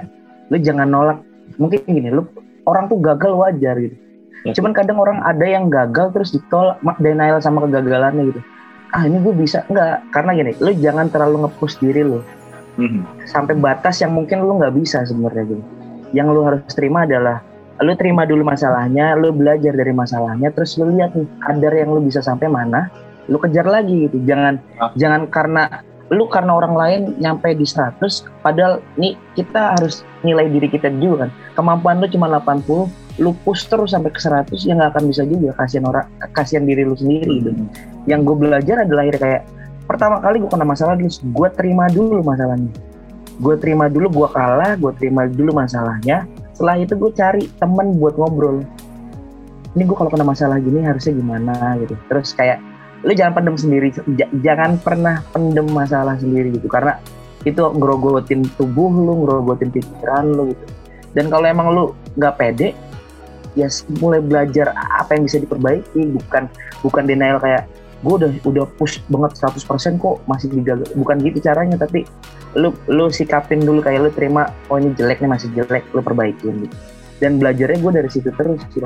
lu 0.53 0.61
jangan 0.61 0.93
nolak. 0.93 1.25
Mungkin 1.57 1.89
gini, 1.89 2.13
lu 2.13 2.29
orang 2.69 2.85
tuh 2.93 3.01
gagal 3.01 3.33
wajar 3.33 3.81
gitu. 3.81 4.04
Ya. 4.45 4.53
Cuman 4.53 4.77
kadang 4.77 5.01
orang 5.01 5.25
ada 5.25 5.45
yang 5.49 5.73
gagal 5.73 6.13
terus 6.13 6.31
ditolak, 6.37 6.77
denial 7.01 7.41
sama 7.41 7.65
kegagalannya 7.65 8.29
gitu. 8.29 8.41
Ah 8.93 9.09
ini 9.09 9.17
gue 9.25 9.35
bisa 9.35 9.65
enggak? 9.73 10.05
Karena 10.13 10.31
gini, 10.37 10.53
lu 10.61 10.71
jangan 10.77 11.09
terlalu 11.09 11.49
ngepush 11.49 11.81
diri 11.81 12.05
lu. 12.05 12.21
Mm-hmm. 12.77 13.25
Sampai 13.25 13.57
batas 13.57 14.05
yang 14.05 14.13
mungkin 14.13 14.45
lu 14.45 14.61
nggak 14.61 14.77
bisa 14.77 15.03
sebenarnya 15.09 15.45
gitu. 15.49 15.65
Yang 16.13 16.27
lu 16.31 16.41
harus 16.45 16.63
terima 16.77 17.09
adalah 17.09 17.41
lu 17.83 17.93
terima 17.99 18.23
dulu 18.23 18.47
masalahnya, 18.47 19.19
lu 19.19 19.35
belajar 19.35 19.75
dari 19.75 19.91
masalahnya, 19.91 20.53
terus 20.55 20.79
lu 20.79 20.95
lihat 20.95 21.17
nih 21.17 21.27
kadar 21.43 21.73
yang 21.75 21.91
lu 21.91 22.01
bisa 22.05 22.23
sampai 22.23 22.47
mana, 22.47 22.87
lu 23.27 23.41
kejar 23.41 23.67
lagi 23.67 24.07
gitu. 24.07 24.23
Jangan 24.29 24.61
ah. 24.79 24.93
jangan 24.95 25.27
karena 25.27 25.83
lu 26.13 26.29
karena 26.29 26.53
orang 26.53 26.75
lain 26.77 27.01
nyampe 27.17 27.49
di 27.57 27.65
100 27.65 27.99
padahal 28.45 28.85
nih 29.01 29.17
kita 29.35 29.73
harus 29.75 30.05
nilai 30.21 30.53
diri 30.53 30.69
kita 30.69 30.93
juga 31.01 31.27
kan 31.27 31.31
kemampuan 31.57 31.97
lu 31.97 32.07
cuma 32.13 32.29
80 32.29 32.93
lu 33.23 33.31
push 33.47 33.71
terus 33.71 33.95
sampai 33.95 34.11
ke 34.11 34.19
100 34.19 34.51
ya 34.67 34.75
nggak 34.75 34.91
akan 34.99 35.05
bisa 35.07 35.23
juga 35.23 35.55
kasihan 35.55 35.87
orang 35.87 36.07
kasihan 36.35 36.67
diri 36.67 36.83
lu 36.83 36.99
sendiri 36.99 37.47
gitu. 37.47 37.51
Yang 38.11 38.21
gue 38.27 38.37
belajar 38.43 38.77
adalah 38.83 39.07
kayak 39.15 39.43
pertama 39.87 40.19
kali 40.19 40.43
gue 40.43 40.51
kena 40.51 40.67
masalah 40.67 40.99
dulu 40.99 41.11
gue 41.11 41.49
terima 41.55 41.87
dulu 41.87 42.21
masalahnya. 42.27 42.73
Gue 43.39 43.55
terima 43.59 43.87
dulu 43.87 44.07
gue 44.11 44.29
kalah 44.35 44.75
gue 44.75 44.93
terima 44.99 45.31
dulu 45.31 45.55
masalahnya. 45.55 46.27
Setelah 46.59 46.77
itu 46.83 46.95
gue 46.99 47.11
cari 47.15 47.43
temen 47.63 47.87
buat 48.03 48.19
ngobrol. 48.19 48.67
Ini 49.75 49.83
gue 49.87 49.97
kalau 49.99 50.11
kena 50.11 50.27
masalah 50.27 50.59
gini 50.59 50.83
harusnya 50.83 51.15
gimana 51.15 51.55
gitu. 51.87 51.95
Terus 52.11 52.35
kayak 52.35 52.59
lu 53.05 53.13
jangan 53.13 53.37
pendem 53.37 53.57
sendiri 53.61 53.93
J 53.93 54.27
jangan 54.43 54.81
pernah 54.83 55.23
pendem 55.31 55.71
masalah 55.71 56.19
sendiri 56.19 56.51
gitu. 56.51 56.67
Karena 56.67 56.99
itu 57.47 57.63
ngerogotin 57.63 58.43
tubuh 58.59 58.91
lu 58.91 59.23
ngerogotin 59.23 59.71
pikiran 59.71 60.35
lu 60.35 60.51
gitu. 60.51 60.67
Dan 61.15 61.31
kalau 61.31 61.47
emang 61.47 61.71
lu 61.71 61.85
nggak 62.19 62.35
pede 62.35 62.75
ya 63.55 63.71
mulai 64.03 64.21
belajar 64.23 64.75
apa 64.75 65.15
yang 65.15 65.27
bisa 65.27 65.39
diperbaiki 65.43 66.15
bukan 66.15 66.51
bukan 66.83 67.05
denial 67.07 67.39
kayak 67.39 67.67
gue 68.05 68.15
udah 68.21 68.31
udah 68.45 68.65
push 68.77 69.01
banget 69.09 69.33
100% 69.41 69.97
kok 69.97 70.21
masih 70.29 70.53
digagal 70.53 70.85
bukan 70.93 71.17
gitu 71.25 71.41
caranya 71.41 71.81
tapi 71.81 72.05
lu 72.53 72.71
lu 72.87 73.09
sikapin 73.09 73.65
dulu 73.65 73.81
kayak 73.81 74.07
lu 74.07 74.11
terima 74.13 74.53
oh 74.69 74.77
ini 74.77 74.93
jelek 74.93 75.25
nih 75.25 75.31
masih 75.33 75.49
jelek 75.57 75.83
lu 75.97 76.05
perbaikin 76.05 76.69
gitu 76.69 76.77
dan 77.23 77.41
belajarnya 77.41 77.79
gue 77.81 77.93
dari 78.05 78.11
situ 78.13 78.29
terus 78.37 78.61
sih 78.75 78.83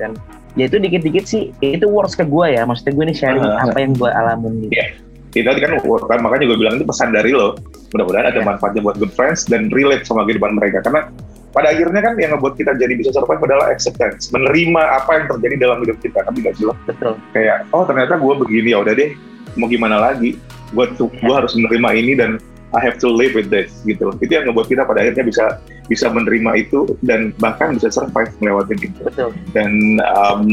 dan 0.00 0.16
ya 0.56 0.64
itu 0.68 0.76
dikit-dikit 0.78 1.24
sih 1.28 1.52
itu 1.60 1.86
worst 1.88 2.16
ke 2.16 2.24
gue 2.24 2.46
ya 2.56 2.62
maksudnya 2.64 2.92
gue 2.96 3.04
ini 3.10 3.14
sharing 3.16 3.44
uh, 3.44 3.68
apa 3.68 3.78
yang 3.80 3.92
gue 3.96 4.10
alamin 4.10 4.52
gitu. 4.68 4.72
Yeah. 4.72 4.90
Itu 5.32 5.48
tadi 5.48 5.64
kan, 5.64 5.80
kan 5.80 6.20
makanya 6.20 6.44
gue 6.52 6.58
bilang 6.60 6.76
itu 6.76 6.84
pesan 6.84 7.16
dari 7.16 7.32
lo. 7.32 7.56
Mudah-mudahan 7.96 8.28
yeah. 8.28 8.36
ada 8.36 8.40
manfaatnya 8.44 8.84
buat 8.84 9.00
good 9.00 9.12
friends 9.16 9.48
dan 9.48 9.72
relate 9.72 10.04
sama 10.04 10.28
kehidupan 10.28 10.60
mereka. 10.60 10.84
Karena 10.84 11.08
pada 11.52 11.68
akhirnya 11.68 12.00
kan 12.00 12.14
yang 12.16 12.32
ngebuat 12.36 12.54
kita 12.56 12.72
jadi 12.80 12.94
bisa 12.96 13.12
survive 13.12 13.44
adalah 13.44 13.68
acceptance, 13.68 14.32
menerima 14.32 14.82
apa 14.82 15.10
yang 15.20 15.26
terjadi 15.36 15.54
dalam 15.68 15.78
hidup 15.84 16.00
kita. 16.00 16.24
Tapi 16.24 16.38
gak 16.40 16.56
jelas. 16.56 16.76
Betul. 16.88 17.14
Kayak 17.36 17.68
oh 17.76 17.84
ternyata 17.84 18.16
gue 18.16 18.34
begini 18.40 18.72
ya 18.72 18.80
udah 18.80 18.94
deh, 18.96 19.12
mau 19.60 19.68
gimana 19.68 20.00
lagi? 20.00 20.40
Gue 20.72 20.88
gue 20.96 21.34
harus 21.34 21.52
menerima 21.52 21.88
ini 21.92 22.12
dan 22.16 22.40
I 22.72 22.80
have 22.80 22.96
to 23.04 23.08
live 23.12 23.36
with 23.36 23.52
this 23.52 23.68
gitu. 23.84 24.16
Itu 24.24 24.32
yang 24.32 24.48
ngebuat 24.48 24.72
kita 24.72 24.88
pada 24.88 25.04
akhirnya 25.04 25.28
bisa 25.28 25.60
bisa 25.92 26.08
menerima 26.08 26.56
itu 26.56 26.96
dan 27.04 27.36
bahkan 27.36 27.76
bisa 27.76 27.92
survive 27.92 28.32
melewati 28.40 28.80
itu. 28.80 29.00
Betul. 29.04 29.36
Dan 29.52 30.00
um, 30.16 30.48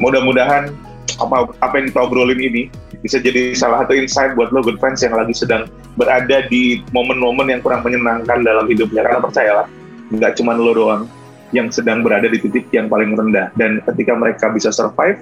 mudah-mudahan 0.00 0.72
apa 1.20 1.50
apa 1.60 1.74
yang 1.76 1.86
kita 1.92 2.00
obrolin 2.08 2.40
ini 2.40 2.62
bisa 3.04 3.20
jadi 3.20 3.52
salah 3.52 3.84
satu 3.84 3.94
insight 3.94 4.32
buat 4.34 4.50
lo 4.50 4.64
good 4.64 4.80
friends 4.80 5.04
yang 5.04 5.12
lagi 5.12 5.34
sedang 5.36 5.68
berada 5.94 6.46
di 6.48 6.82
momen-momen 6.90 7.52
yang 7.52 7.60
kurang 7.62 7.84
menyenangkan 7.84 8.42
dalam 8.42 8.66
hidupnya 8.66 9.06
karena 9.06 9.20
percayalah 9.22 9.66
nggak 10.12 10.40
cuma 10.40 10.56
lo 10.56 10.72
doang 10.72 11.02
yang 11.52 11.72
sedang 11.72 12.04
berada 12.04 12.28
di 12.28 12.36
titik 12.40 12.68
yang 12.72 12.92
paling 12.92 13.16
rendah 13.16 13.48
dan 13.56 13.80
ketika 13.92 14.12
mereka 14.12 14.52
bisa 14.52 14.68
survive 14.68 15.20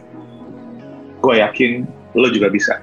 gue 1.22 1.35
yakin 1.38 1.87
lo 2.18 2.29
juga 2.31 2.51
bisa 2.51 2.83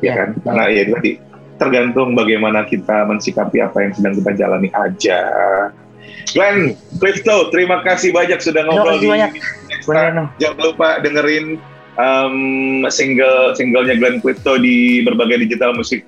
ya, 0.00 0.12
ya 0.12 0.12
kan 0.16 0.28
karena 0.44 0.64
ya 0.72 0.82
tadi 0.92 1.12
tergantung 1.58 2.14
bagaimana 2.14 2.64
kita 2.64 3.04
mensikapi 3.04 3.58
apa 3.60 3.82
yang 3.82 3.92
sedang 3.92 4.14
kita 4.14 4.30
jalani 4.38 4.70
aja. 4.72 5.20
Glenn, 6.32 6.78
Clifto, 7.02 7.50
terima 7.50 7.82
kasih 7.82 8.14
banyak 8.14 8.38
sudah 8.38 8.62
ngobrol 8.64 8.96
di 9.02 9.10
banyak. 9.10 9.32
Jangan 10.38 10.58
lupa 10.62 11.02
dengerin 11.02 11.58
um, 11.98 12.36
single 12.88 13.52
singlenya 13.58 13.98
Glenn 13.98 14.22
Clifto 14.22 14.56
di 14.56 15.02
berbagai 15.02 15.44
digital 15.44 15.74
musik 15.74 16.06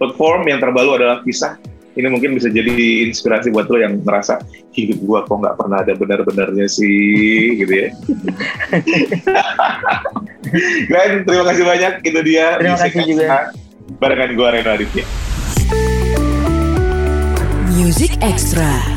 platform 0.00 0.48
yang 0.48 0.58
terbaru 0.58 0.98
adalah 0.98 1.18
kisah. 1.22 1.60
Ini 1.92 2.08
mungkin 2.08 2.32
bisa 2.36 2.48
jadi 2.48 3.04
inspirasi 3.04 3.52
buat 3.52 3.68
lo 3.68 3.76
yang 3.76 4.00
merasa 4.00 4.40
hidup 4.72 4.98
gua 5.04 5.20
kok 5.28 5.40
nggak 5.40 5.56
pernah 5.60 5.84
ada 5.84 5.92
benar-benarnya 5.92 6.66
sih, 6.68 7.52
gitu 7.60 7.72
ya. 7.72 7.88
Glenn, 10.88 11.24
terima 11.28 11.44
kasih 11.48 11.64
banyak. 11.64 11.92
Itu 12.04 12.20
dia. 12.24 12.56
Terima 12.60 12.78
kasih 12.80 13.04
juga 13.04 13.52
barengan 13.98 14.38
gue 14.38 14.48
Reno 14.48 14.70
Aditya. 14.72 15.04
Music 17.72 18.14
Extra. 18.22 18.91